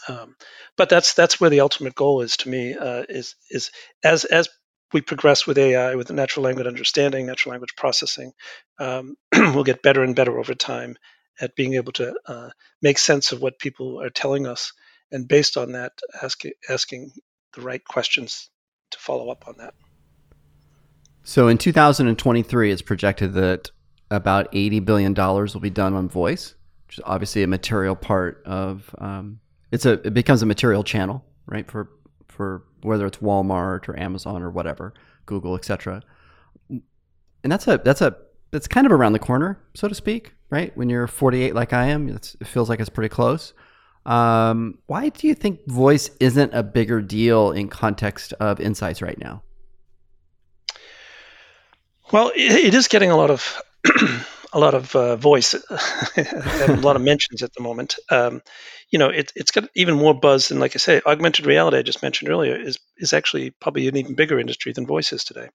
Um, 0.08 0.36
but 0.76 0.88
that's 0.88 1.14
that's 1.14 1.40
where 1.40 1.50
the 1.50 1.60
ultimate 1.60 1.94
goal 1.94 2.22
is 2.22 2.36
to 2.38 2.48
me 2.50 2.74
uh, 2.74 3.04
is 3.08 3.36
is 3.50 3.70
as 4.04 4.24
as 4.26 4.48
we 4.92 5.00
progress 5.02 5.46
with 5.46 5.58
AI, 5.58 5.96
with 5.96 6.10
natural 6.12 6.44
language 6.44 6.66
understanding, 6.68 7.26
natural 7.26 7.52
language 7.52 7.74
processing, 7.76 8.32
um, 8.78 9.16
we'll 9.34 9.64
get 9.64 9.82
better 9.82 10.02
and 10.04 10.16
better 10.16 10.38
over 10.38 10.54
time 10.54 10.96
at 11.40 11.56
being 11.56 11.74
able 11.74 11.92
to 11.92 12.14
uh, 12.26 12.50
make 12.82 12.98
sense 12.98 13.32
of 13.32 13.40
what 13.40 13.58
people 13.58 14.00
are 14.00 14.10
telling 14.10 14.46
us, 14.46 14.72
and 15.10 15.28
based 15.28 15.56
on 15.56 15.72
that, 15.72 15.92
asking 16.22 16.52
asking 16.68 17.12
the 17.54 17.60
right 17.60 17.84
questions 17.84 18.50
to 18.90 18.98
follow 18.98 19.30
up 19.30 19.46
on 19.48 19.56
that. 19.58 19.74
So 21.22 21.48
in 21.48 21.58
2023, 21.58 22.70
it's 22.70 22.82
projected 22.82 23.32
that 23.34 23.70
about 24.10 24.48
80 24.52 24.80
billion 24.80 25.14
dollars 25.14 25.54
will 25.54 25.60
be 25.60 25.70
done 25.70 25.94
on 25.94 26.08
voice, 26.08 26.54
which 26.86 26.98
is 26.98 27.04
obviously 27.06 27.42
a 27.42 27.46
material 27.46 27.96
part 27.96 28.42
of 28.44 28.94
um, 28.98 29.40
it's 29.72 29.86
a 29.86 29.92
it 30.06 30.14
becomes 30.14 30.42
a 30.42 30.46
material 30.46 30.84
channel, 30.84 31.24
right? 31.46 31.70
For 31.70 31.90
for 32.28 32.64
whether 32.82 33.06
it's 33.06 33.18
Walmart 33.18 33.88
or 33.88 33.98
Amazon 33.98 34.42
or 34.42 34.50
whatever. 34.50 34.92
Google, 35.26 35.54
etc. 35.54 36.02
And 36.68 37.52
that's 37.52 37.66
a 37.66 37.80
that's 37.84 38.00
a 38.00 38.16
that's 38.54 38.68
kind 38.68 38.86
of 38.86 38.92
around 38.92 39.14
the 39.14 39.18
corner, 39.18 39.58
so 39.74 39.88
to 39.88 39.96
speak, 39.96 40.32
right? 40.48 40.74
When 40.76 40.88
you're 40.88 41.08
48 41.08 41.56
like 41.56 41.72
I 41.72 41.86
am, 41.86 42.08
it 42.08 42.36
feels 42.44 42.68
like 42.68 42.78
it's 42.78 42.88
pretty 42.88 43.08
close. 43.08 43.52
Um, 44.06 44.78
why 44.86 45.08
do 45.08 45.26
you 45.26 45.34
think 45.34 45.66
voice 45.66 46.08
isn't 46.20 46.54
a 46.54 46.62
bigger 46.62 47.02
deal 47.02 47.50
in 47.50 47.68
context 47.68 48.32
of 48.34 48.60
insights 48.60 49.02
right 49.02 49.18
now? 49.18 49.42
Well, 52.12 52.30
it, 52.36 52.72
is 52.72 52.86
getting 52.86 53.10
a 53.10 53.16
lot 53.16 53.32
of 53.32 53.60
a 54.52 54.60
lot 54.60 54.74
of 54.74 54.94
uh, 54.94 55.16
voice 55.16 55.54
a 56.16 56.78
lot 56.80 56.94
of 56.94 57.02
mentions 57.02 57.42
at 57.42 57.52
the 57.54 57.62
moment. 57.62 57.96
Um, 58.08 58.40
you 58.88 59.00
know, 59.00 59.08
it, 59.08 59.32
it's 59.34 59.50
got 59.50 59.68
even 59.74 59.96
more 59.96 60.14
buzz 60.14 60.46
than, 60.46 60.60
like 60.60 60.76
I 60.76 60.78
say, 60.78 61.00
augmented 61.04 61.44
reality. 61.44 61.78
I 61.78 61.82
just 61.82 62.04
mentioned 62.04 62.30
earlier 62.30 62.54
is 62.54 62.78
is 62.98 63.12
actually 63.12 63.50
probably 63.50 63.88
an 63.88 63.96
even 63.96 64.14
bigger 64.14 64.38
industry 64.38 64.72
than 64.72 64.86
voice 64.86 65.12
is 65.12 65.24
today, 65.24 65.48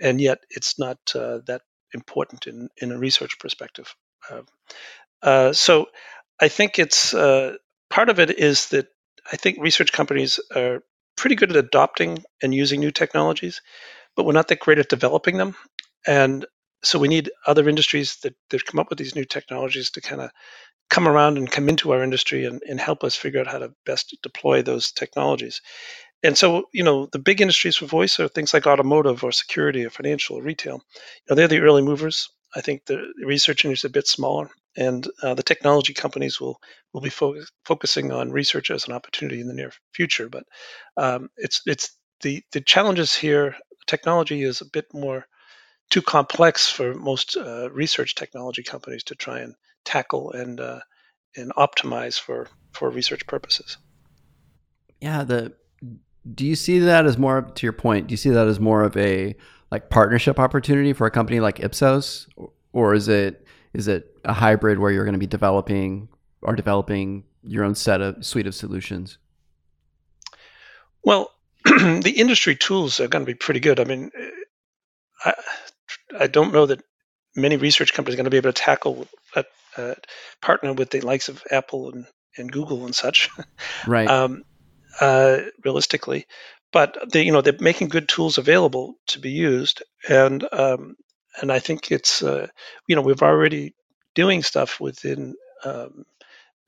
and 0.00 0.18
yet 0.18 0.38
it's 0.48 0.78
not 0.78 0.96
uh, 1.14 1.40
that 1.46 1.60
important 1.94 2.46
in 2.46 2.68
in 2.76 2.92
a 2.92 2.98
research 2.98 3.38
perspective. 3.38 3.94
Uh, 4.30 4.42
uh 5.22 5.52
so, 5.52 5.86
I 6.40 6.48
think 6.48 6.78
it's 6.78 7.14
uh, 7.14 7.56
part 7.90 8.08
of 8.08 8.18
it 8.18 8.38
is 8.38 8.68
that 8.68 8.88
I 9.30 9.36
think 9.36 9.58
research 9.60 9.92
companies 9.92 10.40
are 10.54 10.82
pretty 11.16 11.36
good 11.36 11.50
at 11.50 11.56
adopting 11.56 12.24
and 12.42 12.54
using 12.54 12.80
new 12.80 12.90
technologies, 12.90 13.60
but 14.16 14.24
we're 14.24 14.32
not 14.32 14.48
that 14.48 14.60
great 14.60 14.78
at 14.78 14.88
developing 14.88 15.36
them. 15.36 15.54
And 16.06 16.46
so 16.82 16.98
we 16.98 17.08
need 17.08 17.30
other 17.46 17.68
industries 17.68 18.16
that, 18.22 18.34
that 18.50 18.66
come 18.66 18.80
up 18.80 18.90
with 18.90 18.98
these 18.98 19.14
new 19.14 19.24
technologies 19.24 19.90
to 19.92 20.00
kind 20.00 20.20
of 20.20 20.30
come 20.90 21.06
around 21.06 21.38
and 21.38 21.50
come 21.50 21.68
into 21.68 21.92
our 21.92 22.02
industry 22.02 22.44
and, 22.44 22.60
and 22.68 22.80
help 22.80 23.04
us 23.04 23.14
figure 23.14 23.40
out 23.40 23.46
how 23.46 23.58
to 23.58 23.72
best 23.86 24.16
deploy 24.22 24.62
those 24.62 24.90
technologies. 24.92 25.62
And 26.22 26.38
so, 26.38 26.68
you 26.72 26.84
know, 26.84 27.06
the 27.06 27.18
big 27.18 27.40
industries 27.40 27.76
for 27.76 27.86
voice 27.86 28.20
are 28.20 28.28
things 28.28 28.54
like 28.54 28.66
automotive 28.66 29.24
or 29.24 29.32
security 29.32 29.84
or 29.84 29.90
financial 29.90 30.36
or 30.38 30.42
retail. 30.42 30.74
You 30.74 30.80
know, 31.30 31.36
they're 31.36 31.48
the 31.48 31.60
early 31.60 31.82
movers. 31.82 32.28
I 32.54 32.60
think 32.60 32.84
the 32.84 33.12
research 33.24 33.64
industry 33.64 33.88
is 33.88 33.90
a 33.90 33.92
bit 33.92 34.06
smaller, 34.06 34.50
and 34.76 35.08
uh, 35.22 35.34
the 35.34 35.42
technology 35.42 35.94
companies 35.94 36.40
will 36.40 36.60
will 36.92 37.00
be 37.00 37.10
fo- 37.10 37.42
focusing 37.64 38.12
on 38.12 38.30
research 38.30 38.70
as 38.70 38.86
an 38.86 38.92
opportunity 38.92 39.40
in 39.40 39.48
the 39.48 39.54
near 39.54 39.72
future. 39.94 40.28
But 40.28 40.44
um, 40.96 41.30
it's 41.36 41.62
it's 41.66 41.96
the 42.20 42.42
the 42.52 42.60
challenges 42.60 43.14
here. 43.14 43.56
Technology 43.86 44.42
is 44.42 44.60
a 44.60 44.70
bit 44.70 44.86
more 44.92 45.26
too 45.90 46.02
complex 46.02 46.68
for 46.68 46.94
most 46.94 47.36
uh, 47.36 47.70
research 47.70 48.14
technology 48.14 48.62
companies 48.62 49.04
to 49.04 49.14
try 49.14 49.40
and 49.40 49.54
tackle 49.84 50.30
and 50.32 50.60
uh, 50.60 50.80
and 51.36 51.52
optimize 51.54 52.20
for 52.20 52.48
for 52.72 52.90
research 52.90 53.26
purposes. 53.26 53.78
Yeah, 55.00 55.24
the 55.24 55.54
do 56.34 56.46
you 56.46 56.54
see 56.54 56.78
that 56.80 57.06
as 57.06 57.18
more 57.18 57.42
to 57.42 57.66
your 57.66 57.72
point? 57.72 58.06
Do 58.06 58.12
you 58.12 58.16
see 58.16 58.30
that 58.30 58.46
as 58.46 58.60
more 58.60 58.82
of 58.82 58.96
a 58.96 59.34
like 59.70 59.90
partnership 59.90 60.38
opportunity 60.38 60.92
for 60.92 61.06
a 61.06 61.10
company 61.10 61.40
like 61.40 61.60
Ipsos, 61.60 62.28
or 62.72 62.94
is 62.94 63.08
it 63.08 63.46
is 63.72 63.88
it 63.88 64.16
a 64.24 64.32
hybrid 64.32 64.78
where 64.78 64.90
you're 64.90 65.04
going 65.04 65.14
to 65.14 65.18
be 65.18 65.26
developing 65.26 66.08
or 66.42 66.54
developing 66.54 67.24
your 67.42 67.64
own 67.64 67.74
set 67.74 68.00
of 68.00 68.24
suite 68.24 68.46
of 68.46 68.54
solutions? 68.54 69.18
Well, 71.04 71.30
the 71.64 72.14
industry 72.16 72.54
tools 72.54 73.00
are 73.00 73.08
going 73.08 73.24
to 73.24 73.30
be 73.30 73.34
pretty 73.34 73.60
good. 73.60 73.80
I 73.80 73.84
mean, 73.84 74.10
I, 75.24 75.34
I 76.20 76.26
don't 76.26 76.52
know 76.52 76.66
that 76.66 76.82
many 77.34 77.56
research 77.56 77.94
companies 77.94 78.14
are 78.14 78.18
going 78.18 78.24
to 78.24 78.30
be 78.30 78.36
able 78.36 78.52
to 78.52 78.62
tackle 78.62 79.08
partner 80.40 80.72
with 80.72 80.90
the 80.90 81.00
likes 81.00 81.28
of 81.28 81.42
Apple 81.50 81.90
and, 81.92 82.06
and 82.36 82.52
Google 82.52 82.84
and 82.84 82.94
such. 82.94 83.30
Right. 83.86 84.08
um, 84.08 84.44
uh, 85.00 85.38
realistically, 85.64 86.26
but 86.72 86.96
they, 87.10 87.22
you 87.22 87.32
know, 87.32 87.40
they're 87.40 87.54
making 87.60 87.88
good 87.88 88.08
tools 88.08 88.38
available 88.38 88.96
to 89.08 89.18
be 89.18 89.30
used, 89.30 89.82
and 90.08 90.46
um, 90.52 90.96
and 91.40 91.50
I 91.50 91.58
think 91.58 91.90
it's, 91.90 92.22
uh, 92.22 92.48
you 92.86 92.96
know, 92.96 93.02
we've 93.02 93.22
already 93.22 93.74
doing 94.14 94.42
stuff 94.42 94.80
within 94.80 95.34
um, 95.64 96.04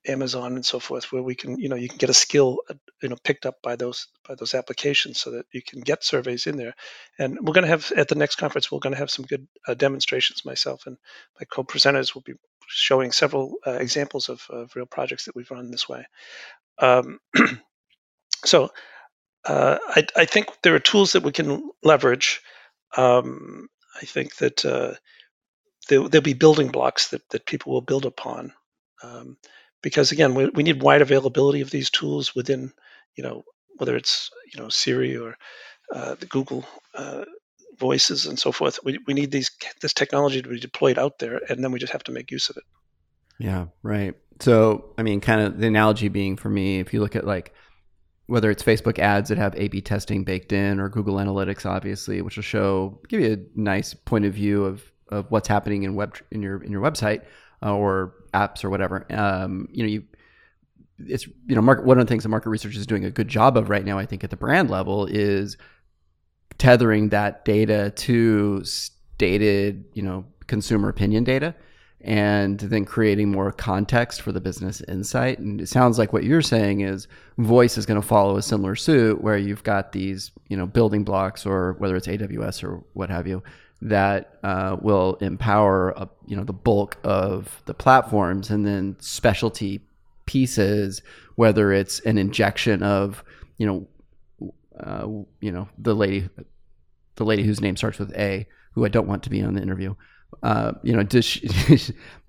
Amazon 0.06 0.54
and 0.54 0.64
so 0.64 0.78
forth, 0.78 1.10
where 1.10 1.22
we 1.22 1.34
can, 1.34 1.58
you 1.58 1.68
know, 1.68 1.76
you 1.76 1.88
can 1.88 1.98
get 1.98 2.10
a 2.10 2.14
skill, 2.14 2.58
you 3.02 3.08
know, 3.08 3.16
picked 3.24 3.46
up 3.46 3.62
by 3.62 3.76
those 3.76 4.08
by 4.28 4.34
those 4.34 4.54
applications, 4.54 5.20
so 5.20 5.30
that 5.32 5.46
you 5.52 5.62
can 5.62 5.80
get 5.80 6.04
surveys 6.04 6.46
in 6.46 6.56
there. 6.56 6.74
And 7.18 7.38
we're 7.40 7.54
going 7.54 7.64
to 7.64 7.68
have 7.68 7.90
at 7.96 8.08
the 8.08 8.14
next 8.14 8.37
conference, 8.37 8.70
we're 8.70 8.80
going 8.80 8.94
to 8.94 8.98
have 8.98 9.10
some 9.10 9.24
good 9.24 9.46
uh, 9.66 9.74
demonstrations. 9.74 10.44
Myself 10.44 10.87
and 10.87 10.96
my 11.40 11.46
co-presenters 11.46 12.14
will 12.14 12.22
be 12.22 12.34
showing 12.66 13.12
several 13.12 13.54
uh, 13.66 13.72
examples 13.72 14.28
of, 14.28 14.46
of, 14.50 14.74
real 14.74 14.87
projects 14.87 15.26
that 15.26 15.37
we've 15.37 15.50
run 15.50 15.70
this 15.70 15.88
way. 15.88 16.06
Um, 16.78 17.18
so 18.44 18.70
uh, 19.44 19.78
I, 19.88 20.07
I, 20.16 20.24
think 20.24 20.48
there 20.62 20.74
are 20.74 20.80
tools 20.80 21.12
that 21.12 21.22
we 21.22 21.33
can 21.33 21.70
leverage. 21.83 22.40
Um, 22.96 23.68
I 24.00 24.07
think 24.07 24.37
that 24.37 24.64
uh, 24.64 24.94
there, 25.88 26.02
will 26.02 26.20
be 26.20 26.33
building 26.33 26.68
blocks 26.68 27.09
that, 27.09 27.28
that 27.30 27.46
people 27.46 27.72
will 27.72 27.83
build 27.83 28.07
upon. 28.07 28.52
Um, 29.02 29.37
because 29.83 30.12
again, 30.12 30.35
we, 30.35 30.46
we 30.46 30.62
need 30.62 30.83
wide 30.83 31.02
availability 31.02 31.61
of 31.61 31.70
these 31.70 31.90
tools 31.90 32.35
within, 32.35 32.72
you 33.16 33.22
know, 33.22 33.44
whether 33.76 33.96
it's 33.96 34.30
you 34.52 34.61
know 34.61 34.68
Siri 34.68 35.16
or 35.16 35.37
uh, 35.92 36.14
the 36.14 36.26
Google 36.26 36.64
uh, 36.94 37.24
voices 37.78 38.26
and 38.26 38.38
so 38.38 38.52
forth. 38.52 38.78
We, 38.85 38.98
we 39.07 39.14
need 39.14 39.30
these 39.30 39.50
this 39.80 39.92
technology 39.92 40.40
to 40.40 40.48
be 40.48 40.61
deployed 40.61 40.98
out 40.98 41.18
there, 41.18 41.40
and 41.48 41.62
then 41.62 41.72
we 41.72 41.78
just 41.78 41.92
have 41.92 42.04
to 42.04 42.12
make 42.12 42.30
use 42.30 42.48
of 42.48 42.57
it. 42.57 42.64
Yeah, 43.38 43.66
right. 43.83 44.14
So 44.40 44.94
I 44.96 45.02
mean, 45.02 45.20
kind 45.20 45.40
of 45.40 45.59
the 45.59 45.66
analogy 45.66 46.09
being 46.09 46.37
for 46.37 46.48
me, 46.48 46.80
if 46.80 46.94
you 46.94 47.00
look 47.00 47.16
at 47.16 47.26
like 47.26 47.52
whether 48.26 48.50
it's 48.50 48.62
Facebook 48.62 48.98
ads 48.98 49.28
that 49.28 49.38
have 49.38 49.54
A/B 49.56 49.80
testing 49.82 50.24
baked 50.24 50.52
in, 50.52 50.80
or 50.80 50.88
Google 50.88 51.16
Analytics, 51.16 51.66
obviously, 51.66 52.22
which 52.22 52.37
will 52.37 52.42
show 52.42 53.00
give 53.08 53.20
you 53.20 53.32
a 53.32 53.60
nice 53.60 53.94
point 53.94 54.24
of 54.24 54.34
view 54.34 54.64
of 54.64 54.82
of 55.08 55.30
what's 55.30 55.48
happening 55.48 55.82
in 55.82 55.94
web 55.94 56.16
in 56.30 56.42
your 56.42 56.62
in 56.62 56.72
your 56.72 56.82
website 56.82 57.22
uh, 57.62 57.74
or 57.74 58.14
apps 58.32 58.64
or 58.64 58.70
whatever. 58.70 59.06
Um, 59.10 59.68
you 59.70 59.82
know, 59.82 59.88
you 59.88 60.04
it's 60.98 61.26
you 61.26 61.54
know, 61.54 61.62
market, 61.62 61.84
one 61.84 61.98
of 61.98 62.06
the 62.06 62.10
things 62.10 62.22
that 62.22 62.28
market 62.28 62.50
research 62.50 62.76
is 62.76 62.87
doing 62.87 63.04
a 63.04 63.10
good 63.10 63.28
job 63.28 63.56
of 63.56 63.68
right 63.68 63.84
now, 63.84 63.98
I 63.98 64.06
think, 64.06 64.24
at 64.24 64.30
the 64.30 64.37
brand 64.37 64.70
level 64.70 65.06
is 65.06 65.56
tethering 66.58 67.08
that 67.10 67.44
data 67.44 67.90
to 67.90 68.64
stated, 68.64 69.84
you 69.94 70.02
know, 70.02 70.24
consumer 70.46 70.88
opinion 70.88 71.24
data 71.24 71.54
and 72.04 72.60
then 72.60 72.84
creating 72.84 73.30
more 73.30 73.50
context 73.50 74.20
for 74.20 74.30
the 74.30 74.40
business 74.40 74.82
insight. 74.82 75.38
And 75.38 75.60
it 75.60 75.68
sounds 75.68 75.98
like 75.98 76.12
what 76.12 76.22
you're 76.22 76.42
saying 76.42 76.80
is 76.80 77.08
voice 77.38 77.78
is 77.78 77.86
going 77.86 78.00
to 78.00 78.06
follow 78.06 78.36
a 78.36 78.42
similar 78.42 78.76
suit 78.76 79.22
where 79.22 79.38
you've 79.38 79.64
got 79.64 79.92
these, 79.92 80.30
you 80.48 80.56
know, 80.56 80.66
building 80.66 81.02
blocks 81.02 81.46
or 81.46 81.72
whether 81.78 81.96
it's 81.96 82.06
AWS 82.06 82.62
or 82.62 82.84
what 82.92 83.08
have 83.08 83.26
you 83.26 83.42
that 83.80 84.38
uh, 84.42 84.76
will 84.80 85.16
empower 85.16 85.90
a, 85.90 86.08
you 86.26 86.34
know 86.34 86.44
the 86.44 86.52
bulk 86.52 86.96
of 87.04 87.62
the 87.66 87.74
platforms 87.74 88.50
and 88.50 88.66
then 88.66 88.96
specialty 88.98 89.80
pieces 90.24 91.02
whether 91.34 91.70
it's 91.70 92.00
an 92.00 92.16
injection 92.16 92.82
of 92.82 93.22
you 93.58 93.66
know 93.66 94.50
uh, 94.80 95.06
you 95.40 95.52
know 95.52 95.68
the 95.76 95.94
lady 95.94 96.28
the 97.16 97.24
lady 97.24 97.42
whose 97.42 97.60
name 97.60 97.76
starts 97.76 97.98
with 97.98 98.10
A 98.16 98.46
who 98.72 98.84
I 98.84 98.88
don't 98.88 99.06
want 99.06 99.22
to 99.24 99.30
be 99.30 99.42
on 99.42 99.54
the 99.54 99.62
interview 99.62 99.94
uh, 100.42 100.72
you 100.82 100.92
know 100.94 101.02
does 101.02 101.24
she, 101.24 101.48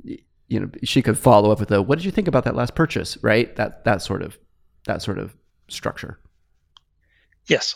you 0.47 0.59
know 0.59 0.69
she 0.83 1.01
could 1.01 1.17
follow 1.17 1.51
up 1.51 1.59
with 1.59 1.71
a 1.71 1.81
what 1.81 1.97
did 1.97 2.05
you 2.05 2.11
think 2.11 2.27
about 2.27 2.43
that 2.43 2.55
last 2.55 2.75
purchase 2.75 3.17
right 3.21 3.55
that 3.55 3.83
that 3.85 4.01
sort 4.01 4.21
of 4.21 4.37
that 4.85 5.01
sort 5.01 5.17
of 5.17 5.35
structure 5.67 6.19
yes 7.47 7.75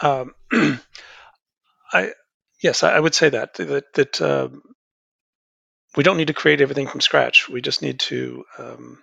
um, 0.00 0.32
I 1.92 2.12
Yes, 2.62 2.84
I 2.84 3.00
would 3.00 3.14
say 3.14 3.28
that 3.28 3.54
that 3.54 3.92
that 3.94 4.22
um, 4.22 4.62
we 5.96 6.04
don't 6.04 6.16
need 6.16 6.28
to 6.28 6.34
create 6.34 6.60
everything 6.60 6.86
from 6.86 7.00
scratch. 7.00 7.48
We 7.48 7.60
just 7.60 7.82
need 7.82 7.98
to 8.00 8.44
um, 8.56 9.02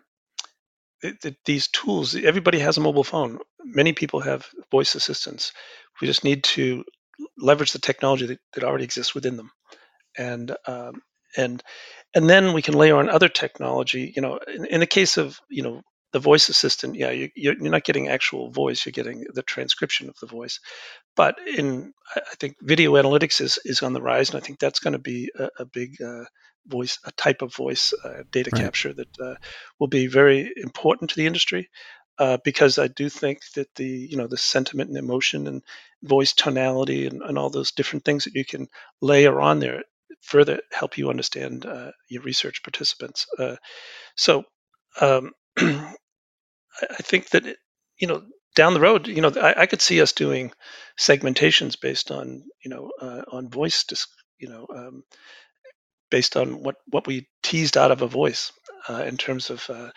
these 1.46 1.68
tools. 1.68 2.16
Everybody 2.16 2.60
has 2.60 2.78
a 2.78 2.82
mobile 2.82 3.04
phone. 3.04 3.40
Many 3.66 3.92
people 3.92 4.22
have 4.22 4.48
voice 4.72 4.96
assistants. 4.96 5.52
We 6.00 6.08
just 6.08 6.24
need 6.24 6.46
to 6.46 6.86
leverage 7.38 7.74
the 7.74 7.80
technology 7.80 8.28
that, 8.28 8.40
that 8.54 8.64
already 8.64 8.86
exists 8.86 9.14
within 9.14 9.36
them, 9.36 9.52
and 10.20 10.56
um, 10.68 11.02
and 11.36 11.64
and 12.14 12.30
then 12.30 12.54
we 12.54 12.62
can 12.62 12.76
layer 12.76 12.98
on 12.98 13.10
other 13.10 13.30
technology. 13.30 14.14
You 14.16 14.22
know, 14.22 14.40
in, 14.54 14.66
in 14.66 14.80
the 14.82 14.86
case 14.86 15.18
of 15.18 15.40
you 15.50 15.64
know 15.64 15.82
the 16.12 16.20
voice 16.20 16.50
assistant, 16.50 16.96
yeah, 16.96 17.12
you, 17.12 17.30
you're 17.36 17.56
not 17.56 17.84
getting 17.84 18.08
actual 18.08 18.52
voice; 18.52 18.86
you're 18.86 18.92
getting 18.92 19.26
the 19.34 19.44
transcription 19.44 20.10
of 20.10 20.16
the 20.20 20.28
voice. 20.28 20.60
But 21.16 21.36
in, 21.48 21.94
I 22.16 22.36
think 22.40 22.56
video 22.62 22.94
analytics 22.94 23.42
is, 23.42 23.60
is 23.66 23.82
on 23.82 23.94
the 23.94 24.02
rise, 24.02 24.30
and 24.30 24.38
I 24.38 24.46
think 24.46 24.60
that's 24.60 24.80
going 24.80 24.94
to 24.94 25.00
be 25.00 25.32
a, 25.38 25.50
a 25.60 25.66
big 25.66 26.02
uh, 26.02 26.26
voice, 26.68 27.00
a 27.06 27.12
type 27.12 27.42
of 27.42 27.56
voice 27.56 27.94
uh, 28.04 28.24
data 28.32 28.50
right. 28.54 28.64
capture 28.64 28.94
that 28.94 29.20
uh, 29.20 29.36
will 29.80 29.88
be 29.88 30.08
very 30.08 30.52
important 30.58 31.12
to 31.12 31.16
the 31.16 31.28
industry. 31.28 31.70
Uh, 32.18 32.38
because 32.44 32.78
I 32.78 32.90
do 32.90 33.08
think 33.08 33.40
that 33.56 33.74
the 33.76 33.88
you 33.88 34.18
know 34.18 34.28
the 34.28 34.36
sentiment 34.36 34.90
and 34.90 34.98
emotion 34.98 35.48
and 35.48 35.64
voice 36.04 36.34
tonality 36.34 37.08
and, 37.08 37.22
and 37.22 37.38
all 37.38 37.50
those 37.50 37.72
different 37.72 38.04
things 38.04 38.26
that 38.26 38.36
you 38.36 38.44
can 38.44 38.68
layer 39.02 39.40
on 39.40 39.60
there 39.60 39.84
further 40.22 40.60
help 40.72 40.98
you 40.98 41.10
understand 41.10 41.66
uh, 41.66 41.92
your 42.08 42.24
research 42.24 42.64
participants. 42.64 43.26
Uh, 43.38 43.56
so 44.16 44.44
um, 45.02 45.32
I 45.58 45.96
think 47.02 47.30
that 47.30 47.46
you 47.98 48.08
know 48.08 48.24
down 48.56 48.74
the 48.74 48.80
road, 48.80 49.08
you 49.08 49.22
know, 49.22 49.32
I, 49.42 49.62
I, 49.62 49.66
could 49.68 49.82
see 49.82 50.02
us 50.02 50.12
doing 50.12 50.52
segmentations 50.98 51.80
based 51.80 52.12
on, 52.12 52.44
you 52.64 52.70
know, 52.70 52.92
uh, 53.00 53.22
on 53.32 53.50
voice, 53.50 53.84
disc, 53.84 54.10
you 54.38 54.50
know, 54.50 54.68
um, 54.76 55.04
based 56.10 56.36
on 56.36 56.64
what 56.64 56.76
what 56.88 57.08
we 57.08 57.28
teased 57.44 57.78
out 57.78 57.92
of 57.92 58.02
a 58.02 58.08
voice 58.08 58.52
uh, 58.90 59.04
in 59.08 59.18
terms 59.18 59.50
of 59.50 59.70
uh, 59.70 59.92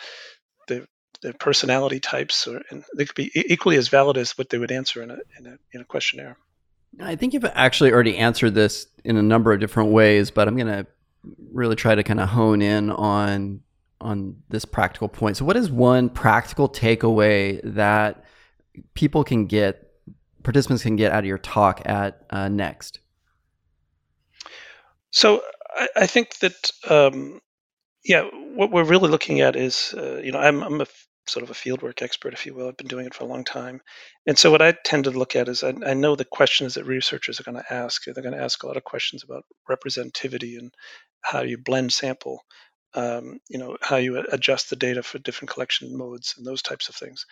the 0.68 0.86
the 1.22 1.32
personality 1.34 2.00
types, 2.00 2.46
or 2.46 2.60
and 2.70 2.84
they 2.96 3.04
could 3.04 3.14
be 3.14 3.30
equally 3.34 3.76
as 3.76 3.88
valid 3.88 4.16
as 4.16 4.32
what 4.32 4.48
they 4.50 4.58
would 4.58 4.72
answer 4.72 5.02
in 5.02 5.10
a 5.10 5.18
in 5.38 5.46
a, 5.46 5.56
in 5.72 5.80
a 5.80 5.84
questionnaire. 5.84 6.36
I 7.00 7.16
think 7.16 7.32
you've 7.32 7.44
actually 7.44 7.92
already 7.92 8.18
answered 8.18 8.54
this 8.54 8.86
in 9.04 9.16
a 9.16 9.22
number 9.22 9.52
of 9.52 9.60
different 9.60 9.90
ways, 9.90 10.30
but 10.30 10.46
I'm 10.46 10.56
going 10.56 10.66
to 10.66 10.86
really 11.52 11.76
try 11.76 11.94
to 11.94 12.02
kind 12.02 12.20
of 12.20 12.28
hone 12.28 12.62
in 12.62 12.90
on 12.90 13.60
on 14.00 14.36
this 14.48 14.64
practical 14.64 15.08
point. 15.08 15.36
So, 15.36 15.44
what 15.44 15.56
is 15.56 15.70
one 15.70 16.08
practical 16.08 16.68
takeaway 16.68 17.60
that 17.62 18.24
people 18.94 19.24
can 19.24 19.46
get, 19.46 19.92
participants 20.42 20.82
can 20.82 20.96
get 20.96 21.12
out 21.12 21.20
of 21.20 21.26
your 21.26 21.38
talk 21.38 21.82
at 21.86 22.24
uh, 22.30 22.48
Next? 22.48 22.98
So, 25.10 25.42
I, 25.70 25.88
I 25.96 26.06
think 26.06 26.38
that 26.38 26.72
um, 26.88 27.40
yeah, 28.04 28.28
what 28.54 28.70
we're 28.72 28.84
really 28.84 29.08
looking 29.08 29.40
at 29.40 29.56
is 29.56 29.94
uh, 29.96 30.20
you 30.22 30.32
know 30.32 30.38
I'm 30.38 30.62
I'm 30.62 30.80
a 30.80 30.86
sort 31.26 31.42
of 31.42 31.50
a 31.50 31.54
fieldwork 31.54 32.02
expert, 32.02 32.32
if 32.32 32.46
you 32.46 32.54
will. 32.54 32.68
I've 32.68 32.76
been 32.76 32.88
doing 32.88 33.06
it 33.06 33.14
for 33.14 33.24
a 33.24 33.28
long 33.28 33.44
time. 33.44 33.80
And 34.26 34.38
so 34.38 34.50
what 34.50 34.62
I 34.62 34.74
tend 34.84 35.04
to 35.04 35.10
look 35.10 35.36
at 35.36 35.48
is 35.48 35.62
I, 35.62 35.72
I 35.86 35.94
know 35.94 36.16
the 36.16 36.24
questions 36.24 36.74
that 36.74 36.84
researchers 36.84 37.38
are 37.38 37.44
going 37.44 37.62
to 37.62 37.72
ask. 37.72 38.04
They're 38.04 38.14
going 38.14 38.36
to 38.36 38.42
ask 38.42 38.62
a 38.62 38.66
lot 38.66 38.76
of 38.76 38.84
questions 38.84 39.22
about 39.22 39.44
representativity 39.70 40.58
and 40.58 40.72
how 41.22 41.42
you 41.42 41.58
blend 41.58 41.92
sample, 41.92 42.44
um, 42.94 43.38
you 43.48 43.58
know, 43.58 43.76
how 43.80 43.96
you 43.96 44.18
adjust 44.32 44.70
the 44.70 44.76
data 44.76 45.02
for 45.02 45.18
different 45.18 45.50
collection 45.50 45.96
modes 45.96 46.34
and 46.36 46.46
those 46.46 46.62
types 46.62 46.88
of 46.88 46.96
things. 46.96 47.24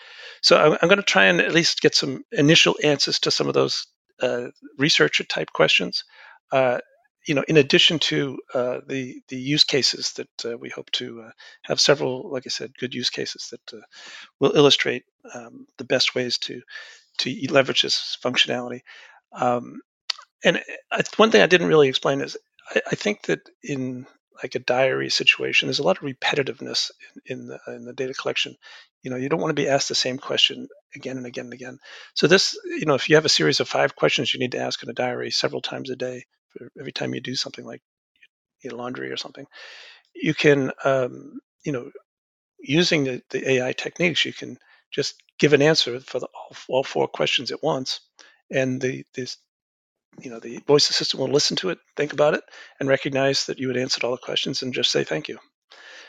So 0.42 0.56
I'm, 0.56 0.78
I'm 0.80 0.88
going 0.88 0.98
to 0.98 1.02
try 1.02 1.24
and 1.24 1.40
at 1.40 1.52
least 1.52 1.80
get 1.80 1.94
some 1.94 2.22
initial 2.32 2.76
answers 2.84 3.18
to 3.20 3.30
some 3.30 3.48
of 3.48 3.54
those 3.54 3.86
uh, 4.22 4.48
researcher 4.78 5.24
type 5.24 5.48
questions. 5.52 6.04
Uh, 6.52 6.78
you 7.26 7.34
know, 7.34 7.44
in 7.48 7.56
addition 7.56 7.98
to 7.98 8.38
uh, 8.54 8.80
the 8.86 9.20
the 9.28 9.36
use 9.36 9.64
cases 9.64 10.12
that 10.14 10.44
uh, 10.44 10.56
we 10.56 10.70
hope 10.70 10.90
to 10.92 11.22
uh, 11.22 11.30
have 11.62 11.80
several, 11.80 12.30
like 12.30 12.44
I 12.46 12.50
said, 12.50 12.76
good 12.78 12.94
use 12.94 13.10
cases 13.10 13.52
that 13.52 13.78
uh, 13.78 13.82
will 14.38 14.56
illustrate 14.56 15.04
um, 15.34 15.66
the 15.76 15.84
best 15.84 16.14
ways 16.14 16.38
to 16.38 16.62
to 17.18 17.46
leverage 17.50 17.82
this 17.82 18.16
functionality. 18.24 18.80
Um, 19.32 19.80
and 20.42 20.62
I, 20.90 21.02
one 21.16 21.30
thing 21.30 21.42
I 21.42 21.46
didn't 21.46 21.68
really 21.68 21.88
explain 21.88 22.22
is 22.22 22.36
I, 22.74 22.80
I, 22.92 22.94
think 22.94 23.22
that 23.26 23.40
in 23.62 24.06
like 24.42 24.54
a 24.54 24.60
diary 24.60 25.10
situation, 25.10 25.66
there's 25.66 25.78
a 25.78 25.84
lot 25.84 25.98
of 25.98 26.04
repetitiveness 26.04 26.90
in, 27.26 27.40
in 27.40 27.46
the 27.46 27.60
in 27.68 27.84
the 27.84 27.92
data 27.92 28.14
collection. 28.14 28.56
You 29.02 29.10
know, 29.10 29.16
you 29.16 29.28
don't 29.28 29.40
want 29.40 29.50
to 29.50 29.62
be 29.62 29.68
asked 29.68 29.88
the 29.88 29.94
same 29.94 30.18
question 30.18 30.68
again 30.94 31.18
and 31.18 31.26
again 31.26 31.46
and 31.46 31.54
again. 31.54 31.78
So 32.14 32.26
this, 32.26 32.58
you 32.64 32.86
know, 32.86 32.94
if 32.94 33.08
you 33.08 33.16
have 33.16 33.26
a 33.26 33.30
series 33.30 33.60
of 33.60 33.68
five 33.68 33.94
questions 33.94 34.32
you 34.32 34.40
need 34.40 34.52
to 34.52 34.60
ask 34.60 34.82
in 34.82 34.88
a 34.88 34.94
diary 34.94 35.30
several 35.30 35.60
times 35.60 35.90
a 35.90 35.96
day, 35.96 36.24
every 36.78 36.92
time 36.92 37.14
you 37.14 37.20
do 37.20 37.34
something 37.34 37.64
like 37.66 37.82
laundry 38.64 39.10
or 39.10 39.16
something, 39.16 39.46
you 40.14 40.34
can, 40.34 40.72
um, 40.84 41.40
you 41.64 41.72
know, 41.72 41.90
using 42.60 43.04
the, 43.04 43.22
the 43.30 43.50
AI 43.52 43.72
techniques, 43.72 44.24
you 44.24 44.32
can 44.32 44.58
just 44.92 45.22
give 45.38 45.52
an 45.52 45.62
answer 45.62 46.00
for 46.00 46.20
the, 46.20 46.28
all, 46.34 46.56
all 46.68 46.84
four 46.84 47.08
questions 47.08 47.50
at 47.50 47.62
once, 47.62 48.00
and 48.50 48.80
the 48.80 49.04
this, 49.14 49.38
you 50.20 50.30
know, 50.30 50.40
the 50.40 50.58
voice 50.66 50.90
assistant 50.90 51.20
will 51.20 51.30
listen 51.30 51.56
to 51.56 51.70
it, 51.70 51.78
think 51.96 52.12
about 52.12 52.34
it, 52.34 52.44
and 52.80 52.88
recognize 52.88 53.46
that 53.46 53.58
you 53.58 53.68
had 53.68 53.76
answered 53.76 54.04
all 54.04 54.12
the 54.12 54.18
questions, 54.18 54.62
and 54.62 54.74
just 54.74 54.90
say 54.92 55.04
thank 55.04 55.28
you. 55.28 55.38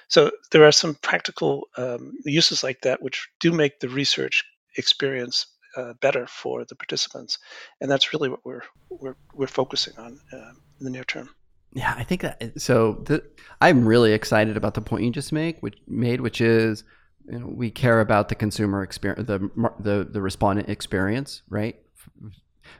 So 0.09 0.31
there 0.51 0.65
are 0.65 0.71
some 0.73 0.95
practical 0.95 1.67
um, 1.77 2.13
uses 2.25 2.63
like 2.63 2.81
that, 2.81 3.01
which 3.01 3.29
do 3.39 3.51
make 3.51 3.79
the 3.79 3.89
research 3.89 4.43
experience 4.77 5.47
uh, 5.75 5.93
better 6.01 6.27
for 6.27 6.65
the 6.65 6.75
participants, 6.75 7.39
and 7.79 7.89
that's 7.89 8.13
really 8.13 8.29
what 8.29 8.45
we're 8.45 8.63
we're 8.89 9.15
we're 9.33 9.47
focusing 9.47 9.93
on 9.97 10.19
uh, 10.33 10.51
in 10.79 10.85
the 10.85 10.89
near 10.89 11.03
term. 11.03 11.29
Yeah, 11.73 11.93
I 11.97 12.03
think 12.03 12.21
that 12.21 12.61
so. 12.61 13.01
The, 13.05 13.23
I'm 13.61 13.87
really 13.87 14.13
excited 14.13 14.57
about 14.57 14.73
the 14.73 14.81
point 14.81 15.03
you 15.03 15.11
just 15.11 15.31
make, 15.31 15.59
which 15.61 15.77
made, 15.87 16.21
which 16.21 16.41
is 16.41 16.83
you 17.29 17.39
know, 17.39 17.47
we 17.47 17.71
care 17.71 18.01
about 18.01 18.29
the 18.29 18.35
consumer 18.35 18.83
experience, 18.83 19.27
the 19.27 19.49
the 19.79 20.07
the 20.09 20.21
respondent 20.21 20.69
experience, 20.69 21.43
right? 21.49 21.77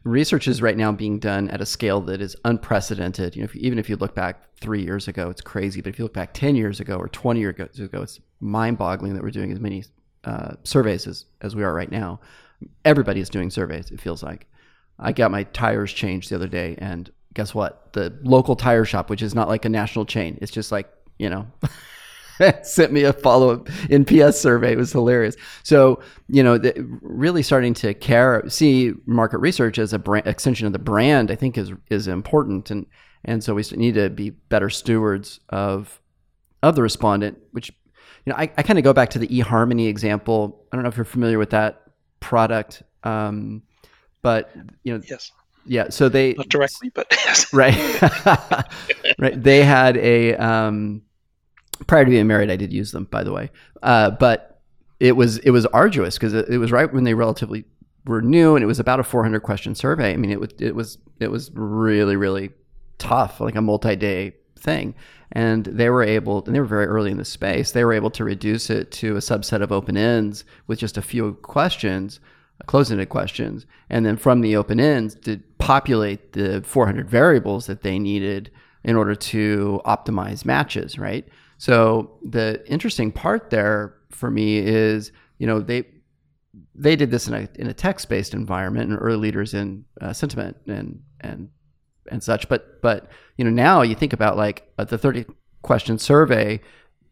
Research 0.04 0.48
is 0.48 0.62
right 0.62 0.78
now 0.78 0.92
being 0.92 1.20
done 1.20 1.50
at 1.50 1.62
a 1.62 1.66
scale 1.66 2.02
that 2.02 2.22
is 2.22 2.36
unprecedented. 2.46 3.36
You 3.36 3.42
know, 3.42 3.46
if, 3.46 3.56
even 3.56 3.78
if 3.78 3.90
you 3.90 3.98
look 3.98 4.16
back 4.16 4.56
three 4.60 4.82
years 4.82 5.08
ago, 5.08 5.30
it's 5.30 5.42
crazy. 5.42 5.82
But 5.82 5.90
if 5.90 6.00
you 6.00 6.06
look 6.06 6.14
back 6.14 6.34
ten 6.34 6.56
years 6.56 6.80
ago 6.80 6.98
or 6.98 7.08
twenty 7.10 7.40
years 7.40 7.80
ago, 7.80 8.02
it's 8.02 8.20
mind-boggling 8.40 9.14
that 9.14 9.24
we're 9.24 9.32
doing 9.32 9.52
as 9.52 9.60
many 9.60 9.84
uh, 10.24 10.54
surveys 10.64 11.08
as, 11.08 11.26
as 11.42 11.56
we 11.56 11.64
are 11.64 11.74
right 11.74 11.92
now 11.92 12.20
everybody 12.86 13.20
is 13.20 13.30
doing 13.30 13.50
surveys. 13.50 13.92
It 13.92 14.02
feels 14.02 14.24
like. 14.24 14.48
I 15.00 15.14
got 15.14 15.32
my 15.32 15.44
tires 15.46 15.92
changed 15.92 16.30
the 16.30 16.36
other 16.36 16.48
day, 16.48 16.76
and 16.78 17.10
guess 17.34 17.56
what? 17.56 17.92
The 17.94 18.16
local 18.22 18.56
tire 18.56 18.86
shop, 18.86 19.10
which 19.10 19.24
is 19.24 19.34
not 19.34 19.48
like 19.48 19.66
a 19.66 19.70
national 19.70 20.06
chain, 20.06 20.38
it's 20.42 20.52
just 20.52 20.72
like 20.72 20.90
you 21.18 21.30
know. 21.30 21.48
sent 22.64 22.92
me 22.92 23.04
a 23.04 23.14
follow-up 23.14 23.66
NPS 23.66 24.36
survey. 24.36 24.74
It 24.74 24.78
was 24.78 24.92
hilarious. 24.92 25.36
So, 25.64 26.02
you 26.28 26.44
know, 26.44 26.58
the, 26.58 26.74
really 27.02 27.44
starting 27.44 27.74
to 27.76 27.94
care, 27.94 28.44
see 28.50 28.94
market 29.06 29.40
research 29.40 29.78
as 29.78 29.94
a 29.94 30.00
brand, 30.00 30.28
extension 30.28 30.68
of 30.68 30.74
the 30.74 30.80
brand, 30.80 31.32
I 31.32 31.36
think 31.36 31.58
is 31.58 31.72
is 31.90 32.08
important, 32.08 32.72
and 32.72 32.86
and 33.24 33.44
so 33.44 33.54
we 33.54 33.64
need 33.74 33.96
to 33.96 34.10
be 34.10 34.32
better 34.32 34.70
stewards 34.70 35.40
of 35.50 36.02
of 36.64 36.76
the 36.76 36.82
respondent. 36.82 37.38
Which, 37.52 37.70
you 38.26 38.34
know, 38.34 38.36
I, 38.38 38.52
I 38.58 38.64
kind 38.64 38.80
of 38.80 38.84
go 38.84 38.94
back 38.94 39.10
to 39.12 39.20
the 39.20 39.28
eHarmony 39.28 39.88
example. 39.88 40.66
I 40.72 40.76
don't 40.76 40.84
know 40.84 40.90
if 40.90 40.98
you're 40.98 41.06
familiar 41.06 41.38
with 41.38 41.52
that 41.52 41.81
product. 42.22 42.84
Um, 43.04 43.64
but 44.22 44.52
you 44.84 44.94
know, 44.98 45.04
yes, 45.10 45.32
yeah. 45.66 45.90
So 45.90 46.08
they 46.08 46.34
not 46.34 46.48
directly, 46.48 46.90
but 46.90 47.08
yes. 47.26 47.54
right, 47.54 48.02
right. 49.20 49.44
They 49.44 49.64
had 49.64 49.98
a 49.98 50.36
um, 50.36 51.02
prior 51.88 52.06
to 52.06 52.10
being 52.10 52.28
married. 52.28 52.50
I 52.50 52.56
did 52.56 52.72
use 52.72 52.92
them, 52.92 53.06
by 53.06 53.24
the 53.24 53.34
way, 53.34 53.52
uh, 53.84 54.12
but 54.12 54.62
it 55.00 55.18
was 55.18 55.40
it 55.40 55.52
was 55.52 55.66
arduous 55.68 56.16
because 56.16 56.34
it, 56.34 56.48
it 56.48 56.58
was 56.58 56.72
right 56.72 56.92
when 56.92 57.04
they 57.04 57.14
relatively 57.14 57.66
were 58.06 58.22
new, 58.22 58.56
and 58.56 58.64
it 58.64 58.68
was 58.68 58.80
about 58.80 59.00
a 59.00 59.04
400 59.04 59.42
question 59.42 59.76
survey. 59.76 60.14
I 60.14 60.18
mean, 60.18 60.32
it 60.32 60.40
was 60.40 60.50
it 60.60 60.76
was 60.76 60.98
it 61.20 61.30
was 61.30 61.52
really 61.54 62.16
really 62.16 62.52
tough, 62.98 63.42
like 63.42 63.56
a 63.56 63.62
multi 63.62 63.96
day 63.96 64.36
thing. 64.62 64.96
And 65.32 65.66
they 65.66 65.90
were 65.90 66.04
able, 66.04 66.44
and 66.46 66.54
they 66.54 66.60
were 66.60 66.66
very 66.66 66.86
early 66.86 67.12
in 67.12 67.18
the 67.18 67.26
space, 67.26 67.72
they 67.72 67.86
were 67.86 67.94
able 67.94 68.12
to 68.12 68.24
reduce 68.24 68.70
it 68.70 68.92
to 68.92 69.16
a 69.16 69.20
subset 69.20 69.62
of 69.62 69.72
open 69.72 69.98
ends 69.98 70.44
with 70.68 70.80
just 70.80 70.98
a 70.98 71.02
few 71.02 71.34
questions, 71.36 72.20
closed 72.66 72.92
ended 72.92 73.10
questions. 73.10 73.66
And 73.90 74.06
then 74.06 74.18
from 74.18 74.42
the 74.42 74.56
open 74.56 74.80
ends 74.80 75.16
to 75.22 75.40
populate 75.58 76.34
the 76.34 76.62
400 76.66 77.10
variables 77.10 77.66
that 77.68 77.82
they 77.82 77.98
needed 77.98 78.52
in 78.84 78.96
order 78.96 79.16
to 79.16 79.82
optimize 79.86 80.44
matches, 80.44 80.98
right? 80.98 81.28
So 81.58 82.18
the 82.28 82.64
interesting 82.68 83.12
part 83.12 83.52
there 83.52 83.96
for 84.10 84.32
me 84.32 84.58
is, 84.58 85.12
you 85.38 85.48
know, 85.48 85.60
they 85.60 85.86
they 86.74 86.96
did 86.96 87.12
this 87.12 87.28
in 87.28 87.34
a 87.34 87.48
in 87.56 87.68
a 87.68 87.74
text 87.74 88.10
based 88.10 88.34
environment 88.34 88.90
and 88.90 89.00
early 89.00 89.18
leaders 89.18 89.54
in 89.54 89.86
uh, 90.02 90.14
sentiment 90.14 90.58
and 90.68 91.02
and 91.20 91.50
and 92.12 92.22
such. 92.22 92.50
But 92.50 92.82
but 92.82 93.10
you 93.38 93.46
know 93.46 93.52
now 93.52 93.82
you 93.82 93.96
think 93.96 94.14
about 94.14 94.38
like 94.38 94.72
uh, 94.78 94.84
the 94.84 94.98
thirty 94.98 95.26
question 95.62 95.98
survey 95.98 96.60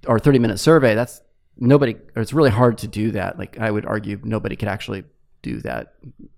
or 0.08 0.20
thirty 0.20 0.40
minute 0.40 0.60
survey. 0.60 0.96
That's 0.96 1.22
nobody. 1.58 1.96
It's 2.16 2.34
really 2.34 2.50
hard 2.52 2.78
to 2.80 2.88
do 2.88 3.12
that. 3.12 3.38
Like 3.38 3.60
I 3.60 3.72
would 3.72 3.86
argue 3.86 4.20
nobody 4.24 4.56
could 4.56 4.68
actually 4.68 5.04
do 5.42 5.60
that. 5.62 5.94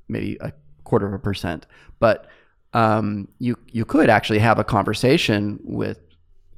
Maybe 0.08 0.38
a 0.41 0.54
quarter 0.84 1.08
of 1.08 1.13
a 1.13 1.19
percent, 1.19 1.65
but 2.00 2.28
um, 2.74 3.28
you 3.39 3.58
you 3.71 3.86
could 3.86 4.10
actually 4.10 4.39
have 4.39 4.60
a 4.60 4.63
conversation 4.63 5.60
with 5.63 6.00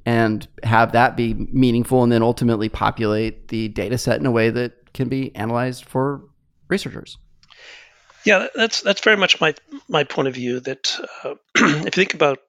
and 0.06 0.46
have 0.62 0.92
that 0.92 1.16
be 1.16 1.34
meaningful 1.34 2.02
and 2.02 2.12
then 2.12 2.22
ultimately 2.22 2.68
populate 2.68 3.48
the 3.48 3.68
data 3.68 3.96
set 3.96 4.20
in 4.20 4.26
a 4.26 4.30
way 4.30 4.50
that 4.50 4.92
can 4.92 5.08
be 5.08 5.34
analyzed 5.34 5.84
for 5.86 6.22
researchers. 6.68 7.16
Yeah, 8.24 8.48
that's 8.54 8.82
that's 8.82 9.02
very 9.02 9.16
much 9.16 9.40
my 9.40 9.54
my 9.88 10.04
point 10.04 10.28
of 10.28 10.34
view. 10.34 10.60
That 10.60 10.98
uh, 11.24 11.34
if 11.56 11.84
you 11.84 11.90
think 11.90 12.14
about 12.14 12.40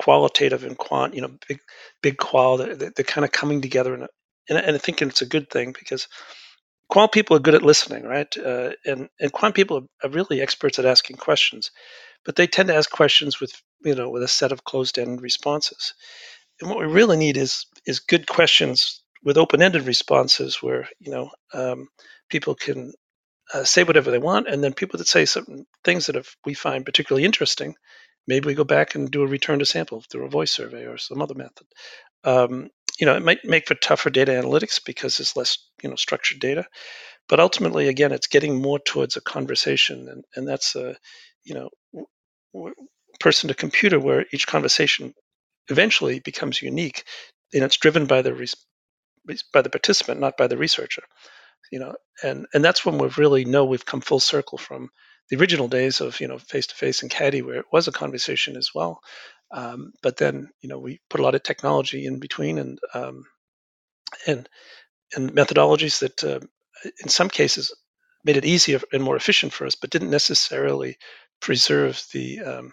qualitative 0.00 0.64
and 0.64 0.76
quant, 0.78 1.14
you 1.14 1.22
know, 1.22 1.32
big 1.48 1.60
big 2.02 2.18
qual, 2.18 2.58
they're, 2.58 2.74
they're 2.76 3.04
kind 3.04 3.24
of 3.24 3.32
coming 3.32 3.60
together, 3.60 3.94
and, 3.94 4.08
and 4.48 4.76
I 4.76 4.78
think 4.78 5.02
it's 5.02 5.22
a 5.22 5.26
good 5.26 5.50
thing 5.50 5.72
because 5.78 6.08
quant 6.88 7.12
people 7.12 7.36
are 7.36 7.40
good 7.40 7.54
at 7.54 7.62
listening, 7.62 8.04
right? 8.04 8.34
Uh, 8.38 8.72
and 8.86 9.08
and 9.20 9.32
quant 9.32 9.54
people 9.54 9.86
are 10.04 10.10
really 10.10 10.40
experts 10.42 10.78
at 10.78 10.86
asking 10.86 11.16
questions, 11.16 11.70
but 12.24 12.36
they 12.36 12.46
tend 12.46 12.68
to 12.68 12.76
ask 12.76 12.90
questions 12.90 13.40
with 13.40 13.52
you 13.84 13.94
know 13.94 14.10
with 14.10 14.22
a 14.22 14.28
set 14.28 14.52
of 14.52 14.64
closed-end 14.64 15.22
responses. 15.22 15.94
And 16.60 16.70
what 16.70 16.78
we 16.80 16.86
really 16.86 17.16
need 17.16 17.36
is 17.36 17.66
is 17.86 18.00
good 18.00 18.26
questions 18.28 19.02
with 19.24 19.38
open-ended 19.38 19.86
responses, 19.86 20.62
where 20.62 20.88
you 21.00 21.12
know 21.12 21.30
um, 21.54 21.88
people 22.30 22.54
can 22.54 22.92
uh, 23.52 23.64
say 23.64 23.84
whatever 23.84 24.10
they 24.10 24.18
want, 24.18 24.48
and 24.48 24.62
then 24.64 24.74
people 24.74 24.98
that 24.98 25.08
say 25.08 25.24
some 25.26 25.66
things 25.84 26.06
that 26.06 26.16
if 26.16 26.36
we 26.46 26.54
find 26.54 26.86
particularly 26.86 27.24
interesting, 27.24 27.74
maybe 28.26 28.46
we 28.46 28.54
go 28.54 28.64
back 28.64 28.94
and 28.94 29.10
do 29.10 29.22
a 29.22 29.26
return 29.26 29.60
to 29.60 29.66
sample 29.66 30.02
through 30.10 30.26
a 30.26 30.30
voice 30.30 30.52
survey 30.52 30.86
or 30.86 30.98
some 30.98 31.22
other 31.22 31.34
method. 31.34 31.66
Um, 32.24 32.70
you 33.00 33.06
know, 33.06 33.16
it 33.16 33.24
might 33.24 33.44
make 33.44 33.68
for 33.68 33.74
tougher 33.76 34.10
data 34.10 34.32
analytics 34.32 34.80
because 34.84 35.18
there's 35.18 35.36
less, 35.36 35.58
you 35.82 35.90
know, 35.90 35.96
structured 35.96 36.40
data, 36.40 36.66
but 37.28 37.40
ultimately, 37.40 37.88
again, 37.88 38.12
it's 38.12 38.28
getting 38.28 38.60
more 38.60 38.78
towards 38.80 39.16
a 39.16 39.22
conversation, 39.22 40.08
and 40.08 40.24
and 40.36 40.48
that's 40.48 40.76
a, 40.76 40.96
you 41.44 41.54
know, 41.54 41.70
w- 42.54 42.74
person 43.20 43.48
to 43.48 43.54
computer 43.54 44.00
where 44.00 44.26
each 44.32 44.46
conversation 44.46 45.14
eventually 45.70 46.20
becomes 46.20 46.62
unique, 46.62 47.04
and 47.54 47.64
it's 47.64 47.78
driven 47.78 48.06
by 48.06 48.22
the 48.22 48.34
by 49.52 49.62
the 49.62 49.70
participant, 49.70 50.20
not 50.20 50.36
by 50.36 50.46
the 50.48 50.58
researcher. 50.58 51.02
You 51.70 51.80
know, 51.80 51.94
and 52.22 52.46
and 52.54 52.64
that's 52.64 52.84
when 52.84 52.98
we 52.98 53.08
really 53.16 53.44
know 53.44 53.64
we've 53.64 53.86
come 53.86 54.00
full 54.00 54.20
circle 54.20 54.58
from 54.58 54.90
the 55.30 55.36
original 55.36 55.68
days 55.68 56.00
of 56.00 56.20
you 56.20 56.28
know 56.28 56.38
face 56.38 56.66
to 56.68 56.74
face 56.74 57.02
and 57.02 57.10
CATI 57.10 57.42
where 57.42 57.58
it 57.60 57.66
was 57.72 57.88
a 57.88 57.92
conversation 57.92 58.56
as 58.56 58.70
well. 58.74 59.00
Um, 59.50 59.92
but 60.02 60.16
then 60.16 60.50
you 60.60 60.68
know 60.68 60.78
we 60.78 61.00
put 61.10 61.20
a 61.20 61.22
lot 61.22 61.34
of 61.34 61.42
technology 61.42 62.06
in 62.06 62.18
between 62.20 62.58
and 62.58 62.78
um, 62.94 63.24
and 64.26 64.48
and 65.16 65.32
methodologies 65.32 66.00
that 66.00 66.24
uh, 66.24 66.40
in 67.02 67.08
some 67.08 67.30
cases 67.30 67.74
made 68.24 68.36
it 68.36 68.44
easier 68.44 68.80
and 68.92 69.02
more 69.02 69.16
efficient 69.16 69.52
for 69.52 69.66
us, 69.66 69.74
but 69.74 69.90
didn't 69.90 70.10
necessarily 70.10 70.96
preserve 71.40 72.02
the 72.12 72.40
um, 72.40 72.72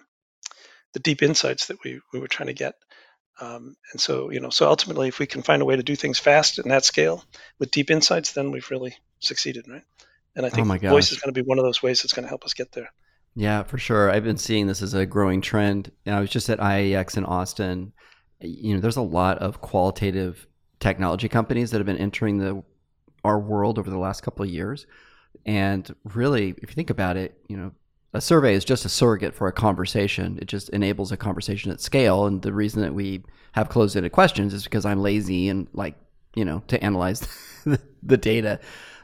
the 0.94 1.00
deep 1.00 1.22
insights 1.22 1.68
that 1.68 1.78
we, 1.84 2.02
we 2.14 2.20
were 2.20 2.28
trying 2.28 2.48
to 2.48 2.54
get. 2.54 2.76
Um, 3.42 3.78
and 3.92 4.02
so, 4.02 4.30
you 4.32 4.40
know, 4.40 4.50
so 4.50 4.68
ultimately, 4.68 5.08
if 5.08 5.20
we 5.20 5.26
can 5.26 5.42
find 5.42 5.62
a 5.62 5.66
way 5.66 5.76
to 5.76 5.84
do 5.84 5.96
things 5.96 6.20
fast 6.20 6.60
and 6.60 6.72
at 6.72 6.84
scale 6.84 7.24
with 7.58 7.72
deep 7.72 7.90
insights, 7.90 8.34
then 8.34 8.52
we've 8.52 8.70
really 8.70 8.96
succeeded, 9.20 9.66
right? 9.68 9.84
And 10.36 10.46
I 10.46 10.50
think 10.50 10.68
oh 10.68 10.90
voice 10.90 11.12
is 11.12 11.20
going 11.20 11.34
to 11.34 11.44
be 11.44 11.48
one 11.48 11.58
of 11.58 11.66
those 11.66 11.82
ways 11.82 12.02
that's 12.02 12.14
going 12.14 12.24
to 12.24 12.30
help 12.30 12.46
us 12.46 12.54
get 12.54 12.72
there. 12.72 12.90
Yeah, 13.36 13.64
for 13.64 13.78
sure. 13.78 14.12
I've 14.12 14.24
been 14.24 14.38
seeing 14.38 14.68
this 14.68 14.82
as 14.82 14.94
a 14.94 15.06
growing 15.06 15.42
trend. 15.42 15.92
And 16.06 16.16
I 16.16 16.20
was 16.20 16.30
just 16.30 16.50
at 16.50 16.60
IIEX 16.60 17.18
in 17.18 17.26
Austin. 17.26 17.94
You 18.42 18.76
know, 18.76 18.80
there's 18.80 18.98
a 18.98 19.02
lot 19.02 19.38
of 19.40 19.62
qualitative 19.62 20.46
technology 20.80 21.30
companies 21.30 21.72
that 21.72 21.78
have 21.78 21.86
been 21.86 21.98
entering 21.98 22.38
the 22.38 22.64
our 23.24 23.40
world 23.40 23.78
over 23.78 23.90
the 23.90 23.98
last 23.98 24.22
couple 24.22 24.44
of 24.44 24.50
years. 24.50 24.86
And 25.46 25.94
really, 26.04 26.56
if 26.62 26.70
you 26.70 26.76
think 26.76 26.90
about 26.90 27.18
it, 27.18 27.38
you 27.48 27.58
know, 27.58 27.72
a 28.14 28.22
survey 28.22 28.54
is 28.54 28.66
just 28.66 28.86
a 28.86 28.90
surrogate 28.90 29.36
for 29.36 29.48
a 29.48 29.54
conversation. 29.54 30.40
It 30.42 30.46
just 30.46 30.70
enables 30.70 31.12
a 31.12 31.18
conversation 31.18 31.72
at 31.72 31.80
scale. 31.80 32.26
And 32.26 32.42
the 32.42 32.54
reason 32.54 32.82
that 32.82 32.94
we 32.94 33.24
have 33.52 33.70
closed-ended 33.70 34.12
questions 34.12 34.54
is 34.54 34.64
because 34.64 34.86
I'm 34.86 35.02
lazy 35.02 35.48
and 35.50 35.68
like, 35.74 35.96
you 36.36 36.44
know, 36.44 36.64
to 36.68 36.84
analyze 36.84 37.28
the 38.04 38.18
data. 38.18 38.60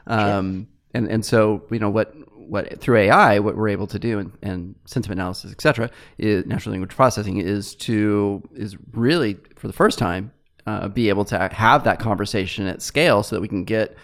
Um, 0.06 0.68
and, 0.92 1.08
and 1.08 1.24
so, 1.24 1.64
you 1.70 1.78
know, 1.78 1.90
what, 1.90 2.14
what 2.34 2.80
through 2.80 2.96
AI, 2.98 3.38
what 3.38 3.56
we're 3.56 3.68
able 3.68 3.86
to 3.88 3.98
do 3.98 4.18
and, 4.18 4.32
and 4.42 4.74
sentiment 4.86 5.20
analysis, 5.20 5.52
et 5.52 5.60
cetera, 5.60 5.90
is 6.18 6.44
natural 6.46 6.72
language 6.72 6.94
processing 6.94 7.38
is 7.38 7.74
to, 7.76 8.42
is 8.54 8.76
really 8.92 9.36
for 9.56 9.68
the 9.68 9.72
first 9.72 9.98
time, 9.98 10.32
uh, 10.66 10.88
be 10.88 11.08
able 11.08 11.24
to 11.24 11.48
have 11.52 11.84
that 11.84 12.00
conversation 12.00 12.66
at 12.66 12.82
scale 12.82 13.22
so 13.22 13.36
that 13.36 13.40
we 13.40 13.46
can 13.46 13.64
get 13.64 13.96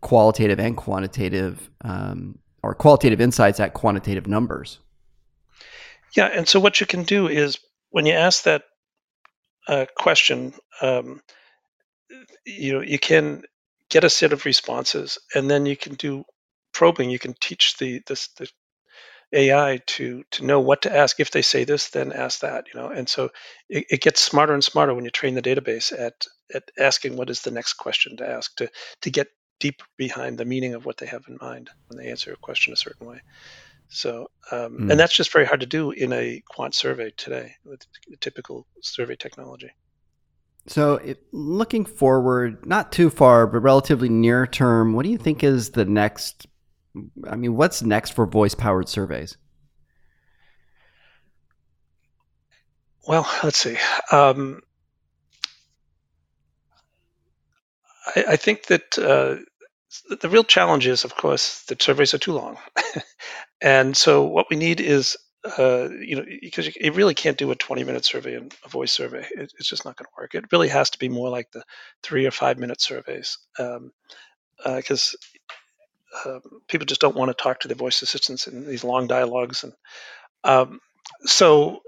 qualitative 0.00 0.58
and 0.58 0.76
quantitative 0.76 1.70
um, 1.82 2.38
or 2.66 2.74
qualitative 2.74 3.20
insights 3.20 3.60
at 3.60 3.74
quantitative 3.74 4.26
numbers. 4.26 4.80
Yeah, 6.16 6.26
and 6.26 6.48
so 6.48 6.58
what 6.58 6.80
you 6.80 6.86
can 6.86 7.04
do 7.04 7.28
is 7.28 7.58
when 7.90 8.06
you 8.06 8.12
ask 8.12 8.42
that 8.42 8.64
uh, 9.68 9.86
question, 9.96 10.52
um, 10.82 11.20
you 12.44 12.72
know, 12.72 12.80
you 12.80 12.98
can 12.98 13.42
get 13.88 14.02
a 14.02 14.10
set 14.10 14.32
of 14.32 14.44
responses, 14.44 15.18
and 15.34 15.48
then 15.48 15.64
you 15.64 15.76
can 15.76 15.94
do 15.94 16.24
probing. 16.72 17.08
You 17.10 17.20
can 17.20 17.34
teach 17.40 17.76
the 17.78 18.02
this 18.06 18.28
the 18.36 18.48
AI 19.32 19.80
to 19.86 20.24
to 20.32 20.44
know 20.44 20.60
what 20.60 20.82
to 20.82 20.96
ask. 20.96 21.20
If 21.20 21.30
they 21.30 21.42
say 21.42 21.62
this, 21.64 21.90
then 21.90 22.12
ask 22.12 22.40
that. 22.40 22.64
You 22.72 22.80
know, 22.80 22.88
and 22.88 23.08
so 23.08 23.30
it, 23.68 23.86
it 23.90 24.00
gets 24.00 24.20
smarter 24.20 24.54
and 24.54 24.64
smarter 24.64 24.94
when 24.94 25.04
you 25.04 25.10
train 25.10 25.34
the 25.34 25.42
database 25.42 25.92
at 25.96 26.26
at 26.52 26.64
asking 26.78 27.16
what 27.16 27.30
is 27.30 27.42
the 27.42 27.50
next 27.52 27.74
question 27.74 28.16
to 28.16 28.28
ask 28.28 28.56
to 28.56 28.68
to 29.02 29.10
get 29.10 29.28
deep 29.58 29.82
behind 29.96 30.38
the 30.38 30.44
meaning 30.44 30.74
of 30.74 30.84
what 30.84 30.96
they 30.98 31.06
have 31.06 31.24
in 31.28 31.38
mind 31.40 31.70
when 31.88 31.98
they 31.98 32.10
answer 32.10 32.32
a 32.32 32.36
question 32.36 32.72
a 32.72 32.76
certain 32.76 33.06
way. 33.06 33.20
So, 33.88 34.30
um, 34.50 34.78
mm. 34.78 34.90
and 34.90 34.98
that's 34.98 35.14
just 35.14 35.32
very 35.32 35.46
hard 35.46 35.60
to 35.60 35.66
do 35.66 35.92
in 35.92 36.12
a 36.12 36.42
quant 36.48 36.74
survey 36.74 37.12
today 37.16 37.54
with 37.64 37.86
typical 38.20 38.66
survey 38.82 39.16
technology. 39.16 39.70
So, 40.66 40.94
it, 40.96 41.22
looking 41.32 41.84
forward, 41.84 42.66
not 42.66 42.90
too 42.90 43.10
far, 43.10 43.46
but 43.46 43.60
relatively 43.60 44.08
near 44.08 44.46
term, 44.46 44.92
what 44.92 45.04
do 45.04 45.10
you 45.10 45.18
think 45.18 45.44
is 45.44 45.70
the 45.70 45.84
next? 45.84 46.46
I 47.30 47.36
mean, 47.36 47.54
what's 47.54 47.82
next 47.82 48.10
for 48.10 48.26
voice 48.26 48.54
powered 48.54 48.88
surveys? 48.88 49.36
Well, 53.06 53.28
let's 53.44 53.58
see. 53.58 53.76
Um, 54.10 54.62
I, 58.06 58.24
I 58.30 58.36
think 58.36 58.66
that 58.66 58.98
uh, 58.98 59.36
the 60.20 60.28
real 60.28 60.44
challenge 60.44 60.86
is, 60.86 61.04
of 61.04 61.16
course, 61.16 61.64
that 61.64 61.82
surveys 61.82 62.14
are 62.14 62.18
too 62.18 62.32
long, 62.32 62.58
and 63.60 63.96
so 63.96 64.24
what 64.24 64.46
we 64.50 64.56
need 64.56 64.80
is, 64.80 65.16
uh, 65.58 65.88
you 65.90 66.16
know, 66.16 66.24
because 66.40 66.74
you, 66.76 66.92
really 66.92 67.14
can't 67.14 67.38
do 67.38 67.50
a 67.50 67.56
20-minute 67.56 68.04
survey 68.04 68.34
and 68.34 68.54
a 68.64 68.68
voice 68.68 68.92
survey. 68.92 69.26
It, 69.34 69.52
it's 69.58 69.68
just 69.68 69.84
not 69.84 69.96
going 69.96 70.06
to 70.06 70.20
work. 70.20 70.34
It 70.34 70.52
really 70.52 70.68
has 70.68 70.90
to 70.90 70.98
be 70.98 71.08
more 71.08 71.30
like 71.30 71.50
the 71.52 71.62
three 72.02 72.26
or 72.26 72.30
five-minute 72.30 72.80
surveys, 72.80 73.38
because 73.56 73.76
um, 73.76 73.90
uh, 76.24 76.28
um, 76.28 76.40
people 76.68 76.86
just 76.86 77.00
don't 77.00 77.16
want 77.16 77.28
to 77.30 77.42
talk 77.42 77.60
to 77.60 77.68
their 77.68 77.76
voice 77.76 78.02
assistants 78.02 78.46
in 78.46 78.66
these 78.66 78.84
long 78.84 79.06
dialogues, 79.06 79.64
and 79.64 79.72
um, 80.44 80.80
so 81.24 81.80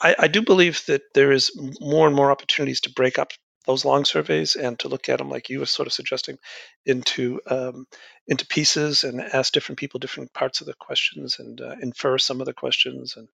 I, 0.00 0.14
I, 0.18 0.28
do 0.28 0.42
believe 0.42 0.82
that 0.86 1.02
there 1.14 1.32
is 1.32 1.50
more 1.80 2.06
and 2.06 2.14
more 2.16 2.30
opportunities 2.30 2.80
to 2.82 2.92
break 2.92 3.18
up 3.18 3.32
those 3.66 3.84
long 3.84 4.04
surveys 4.04 4.56
and 4.56 4.78
to 4.78 4.88
look 4.88 5.08
at 5.08 5.18
them 5.18 5.28
like 5.28 5.50
you 5.50 5.60
were 5.60 5.66
sort 5.66 5.86
of 5.86 5.92
suggesting 5.92 6.38
into 6.86 7.40
um, 7.46 7.86
into 8.26 8.46
pieces 8.46 9.04
and 9.04 9.20
ask 9.20 9.52
different 9.52 9.78
people 9.78 9.98
different 10.00 10.32
parts 10.32 10.60
of 10.60 10.66
the 10.66 10.74
questions 10.74 11.38
and 11.38 11.60
uh, 11.60 11.74
infer 11.82 12.18
some 12.18 12.40
of 12.40 12.46
the 12.46 12.54
questions 12.54 13.16
and 13.16 13.28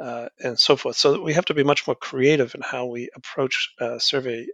uh, 0.00 0.28
and 0.40 0.58
so 0.58 0.76
forth. 0.76 0.96
So 0.96 1.20
we 1.22 1.34
have 1.34 1.46
to 1.46 1.54
be 1.54 1.64
much 1.64 1.86
more 1.86 1.96
creative 1.96 2.54
in 2.54 2.60
how 2.60 2.86
we 2.86 3.10
approach 3.14 3.74
uh, 3.80 3.98
survey 3.98 4.46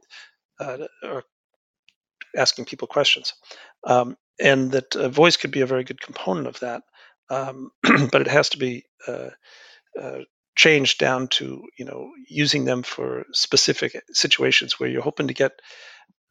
uh, 0.59 0.79
or 1.03 1.25
asking 2.37 2.65
people 2.65 2.89
questions, 2.89 3.35
um, 3.87 4.17
and 4.41 4.73
that 4.73 4.95
voice 5.13 5.37
could 5.37 5.51
be 5.51 5.61
a 5.61 5.67
very 5.67 5.85
good 5.85 6.01
component 6.01 6.47
of 6.47 6.61
that. 6.61 6.83
Um, 7.31 7.71
but 8.13 8.21
it 8.21 8.29
has 8.29 8.51
to 8.51 8.59
be 8.59 8.85
changed 10.57 10.99
down 10.99 11.29
to 11.29 11.63
you 11.77 11.85
know 11.85 12.11
using 12.29 12.65
them 12.65 12.83
for 12.83 13.25
specific 13.33 14.01
situations 14.13 14.79
where 14.79 14.89
you're 14.89 15.03
hoping 15.03 15.29
to 15.29 15.35
get 15.35 15.53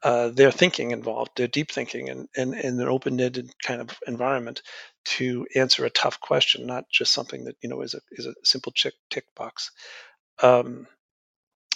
uh, 0.03 0.29
their 0.29 0.51
thinking 0.51 0.91
involved, 0.91 1.31
their 1.37 1.47
deep 1.47 1.71
thinking, 1.71 2.09
and 2.09 2.27
in, 2.35 2.53
in 2.53 2.79
an 2.79 2.87
open-ended 2.89 3.49
kind 3.65 3.79
of 3.79 3.97
environment 4.05 4.61
to 5.05 5.47
answer 5.55 5.85
a 5.85 5.89
tough 5.89 6.19
question, 6.19 6.67
not 6.67 6.83
just 6.91 7.13
something 7.13 7.45
that 7.45 7.55
you 7.61 7.69
know 7.69 7.81
is 7.81 7.93
a 7.93 8.01
is 8.11 8.25
a 8.25 8.33
simple 8.43 8.73
tick 8.73 8.93
tick 9.09 9.25
box. 9.35 9.71
Um, 10.41 10.87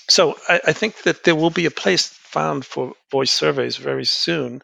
so 0.10 0.38
I, 0.48 0.62
I, 0.68 0.74
think 0.74 1.04
that 1.04 1.24
there 1.24 1.36
will 1.36 1.50
be 1.52 1.68
a 1.68 1.72
place 1.72 2.08
found 2.08 2.66
for 2.66 2.94
voice 3.12 3.32
surveys 3.32 3.78
very 3.78 4.06
soon 4.06 4.62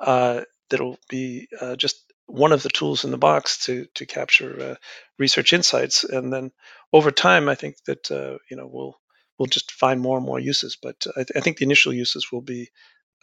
uh, 0.00 0.42
that'll 0.70 0.98
be 1.08 1.48
uh, 1.60 1.76
just 1.76 2.03
one 2.26 2.52
of 2.52 2.62
the 2.62 2.68
tools 2.70 3.04
in 3.04 3.10
the 3.10 3.18
box 3.18 3.66
to 3.66 3.86
to 3.96 4.06
capture 4.06 4.72
uh, 4.72 4.74
research 5.18 5.52
insights, 5.52 6.04
and 6.04 6.32
then 6.32 6.52
over 6.92 7.10
time, 7.10 7.48
I 7.48 7.54
think 7.54 7.76
that 7.86 8.10
uh, 8.10 8.38
you 8.50 8.56
know 8.56 8.68
we'll 8.72 8.96
we'll 9.38 9.46
just 9.46 9.72
find 9.72 10.00
more 10.00 10.16
and 10.18 10.26
more 10.26 10.40
uses. 10.40 10.76
But 10.82 11.06
I, 11.16 11.20
th- 11.24 11.32
I 11.36 11.40
think 11.40 11.58
the 11.58 11.64
initial 11.66 11.92
uses 11.92 12.32
will 12.32 12.42
be, 12.42 12.70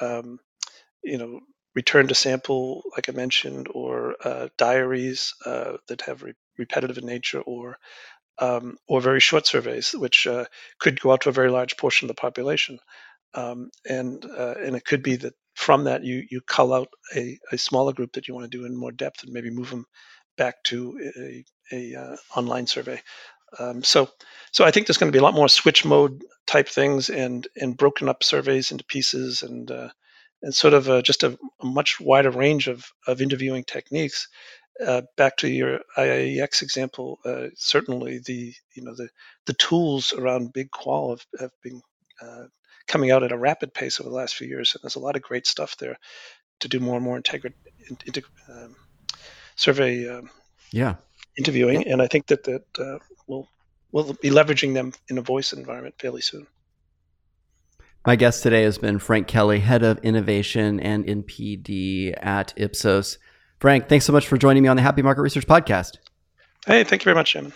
um, 0.01 0.39
you 1.03 1.17
know, 1.17 1.41
return 1.75 2.07
to 2.09 2.15
sample, 2.15 2.83
like 2.95 3.09
I 3.09 3.13
mentioned, 3.13 3.67
or 3.73 4.15
uh, 4.23 4.49
diaries 4.57 5.33
uh, 5.45 5.77
that 5.87 6.01
have 6.03 6.23
re- 6.23 6.33
repetitive 6.57 6.97
in 6.99 7.05
nature, 7.07 7.41
or 7.41 7.77
um, 8.39 8.77
or 8.87 9.01
very 9.01 9.19
short 9.21 9.47
surveys, 9.47 9.91
which 9.93 10.27
uh, 10.27 10.45
could 10.79 10.99
go 11.01 11.11
out 11.13 11.21
to 11.21 11.29
a 11.29 11.33
very 11.33 11.51
large 11.51 11.77
portion 11.77 12.07
of 12.09 12.15
the 12.15 12.21
population. 12.21 12.79
Um, 13.35 13.71
and 13.89 14.25
uh, 14.25 14.55
and 14.63 14.75
it 14.75 14.85
could 14.85 15.03
be 15.03 15.17
that 15.17 15.33
from 15.61 15.83
that 15.83 16.03
you 16.03 16.25
you 16.31 16.41
cull 16.41 16.73
out 16.73 16.89
a, 17.15 17.37
a 17.51 17.57
smaller 17.57 17.93
group 17.93 18.13
that 18.13 18.27
you 18.27 18.33
want 18.33 18.49
to 18.49 18.57
do 18.57 18.65
in 18.65 18.75
more 18.75 18.91
depth 18.91 19.23
and 19.23 19.31
maybe 19.31 19.51
move 19.51 19.69
them 19.69 19.85
back 20.35 20.55
to 20.63 20.99
a, 21.17 21.45
a 21.71 21.95
uh, 21.95 22.15
online 22.35 22.65
survey. 22.65 22.99
Um, 23.59 23.83
so 23.83 24.09
so 24.51 24.65
I 24.65 24.71
think 24.71 24.87
there's 24.87 24.97
going 24.97 25.11
to 25.11 25.15
be 25.15 25.19
a 25.19 25.23
lot 25.23 25.35
more 25.35 25.49
switch 25.49 25.85
mode 25.85 26.23
type 26.47 26.67
things 26.67 27.09
and 27.09 27.47
and 27.55 27.77
broken 27.77 28.09
up 28.09 28.23
surveys 28.23 28.71
into 28.71 28.83
pieces 28.85 29.43
and 29.43 29.69
uh, 29.69 29.89
and 30.41 30.55
sort 30.55 30.73
of 30.73 30.89
a, 30.89 31.03
just 31.03 31.21
a, 31.21 31.37
a, 31.61 31.65
much 31.65 31.99
wider 31.99 32.31
range 32.31 32.67
of 32.67 32.85
of 33.05 33.21
interviewing 33.21 33.63
techniques. 33.63 34.27
Uh, 34.83 35.03
back 35.15 35.37
to 35.37 35.47
your 35.47 35.81
IIEX 35.95 36.63
example, 36.63 37.19
uh, 37.23 37.47
certainly 37.55 38.19
the 38.25 38.51
you 38.73 38.83
know 38.83 38.95
the 38.95 39.09
the 39.45 39.53
tools 39.53 40.11
around 40.13 40.53
big 40.53 40.71
qual 40.71 41.11
have, 41.11 41.25
have 41.39 41.51
been 41.61 41.81
uh, 42.19 42.45
coming 42.87 43.11
out 43.11 43.23
at 43.23 43.31
a 43.31 43.37
rapid 43.37 43.73
pace 43.73 43.99
over 43.99 44.09
the 44.09 44.15
last 44.15 44.35
few 44.35 44.47
years, 44.47 44.73
and 44.73 44.83
there's 44.83 44.95
a 44.95 44.99
lot 44.99 45.15
of 45.15 45.21
great 45.21 45.47
stuff 45.47 45.77
there 45.77 45.97
to 46.59 46.67
do 46.67 46.79
more 46.79 46.95
and 46.95 47.03
more 47.03 47.17
integrate, 47.17 47.55
um, 48.49 48.75
survey 49.55 50.07
um, 50.07 50.29
yeah 50.71 50.95
interviewing, 51.37 51.87
and 51.87 52.01
I 52.01 52.07
think 52.07 52.27
that 52.27 52.43
that 52.43 52.63
uh, 52.79 52.99
we'll 53.27 53.47
we'll 53.91 54.13
be 54.13 54.29
leveraging 54.29 54.73
them 54.73 54.93
in 55.09 55.17
a 55.17 55.21
voice 55.21 55.53
environment 55.53 55.95
fairly 55.99 56.21
soon. 56.21 56.47
My 58.05 58.15
guest 58.15 58.41
today 58.41 58.63
has 58.63 58.79
been 58.79 58.97
Frank 58.97 59.27
Kelly, 59.27 59.59
Head 59.59 59.83
of 59.83 59.99
Innovation 59.99 60.79
and 60.79 61.05
NPD 61.05 62.15
at 62.19 62.51
Ipsos. 62.57 63.19
Frank, 63.59 63.89
thanks 63.89 64.05
so 64.05 64.13
much 64.13 64.27
for 64.27 64.37
joining 64.37 64.63
me 64.63 64.69
on 64.69 64.75
the 64.75 64.81
Happy 64.81 65.03
Market 65.03 65.21
Research 65.21 65.45
Podcast. 65.45 65.97
Hey, 66.65 66.83
thank 66.83 67.03
you 67.03 67.05
very 67.05 67.15
much, 67.15 67.33
Jim. 67.33 67.53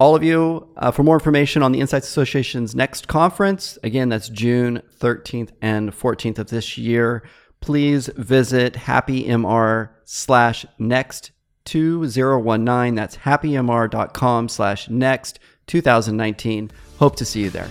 All 0.00 0.14
of 0.14 0.22
you, 0.22 0.68
uh, 0.76 0.92
for 0.92 1.02
more 1.02 1.16
information 1.16 1.60
on 1.60 1.72
the 1.72 1.80
Insights 1.80 2.06
Association's 2.06 2.72
next 2.72 3.08
conference, 3.08 3.78
again, 3.82 4.10
that's 4.10 4.28
June 4.28 4.80
13th 5.00 5.50
and 5.60 5.90
14th 5.90 6.38
of 6.38 6.50
this 6.50 6.78
year, 6.78 7.24
please 7.60 8.08
visit 8.16 8.74
happymr 8.74 9.90
slash 10.04 10.64
next 10.78 11.32
2019. 11.64 12.94
That's 12.94 13.16
happymr.com 13.16 14.48
slash 14.48 14.88
next 14.88 15.40
2019. 15.66 16.70
Hope 17.00 17.16
to 17.16 17.24
see 17.24 17.42
you 17.42 17.50
there. 17.50 17.68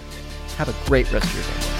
Have 0.57 0.67
a 0.67 0.87
great 0.87 1.09
rest 1.13 1.25
of 1.25 1.35
your 1.35 1.43
day. 1.43 1.76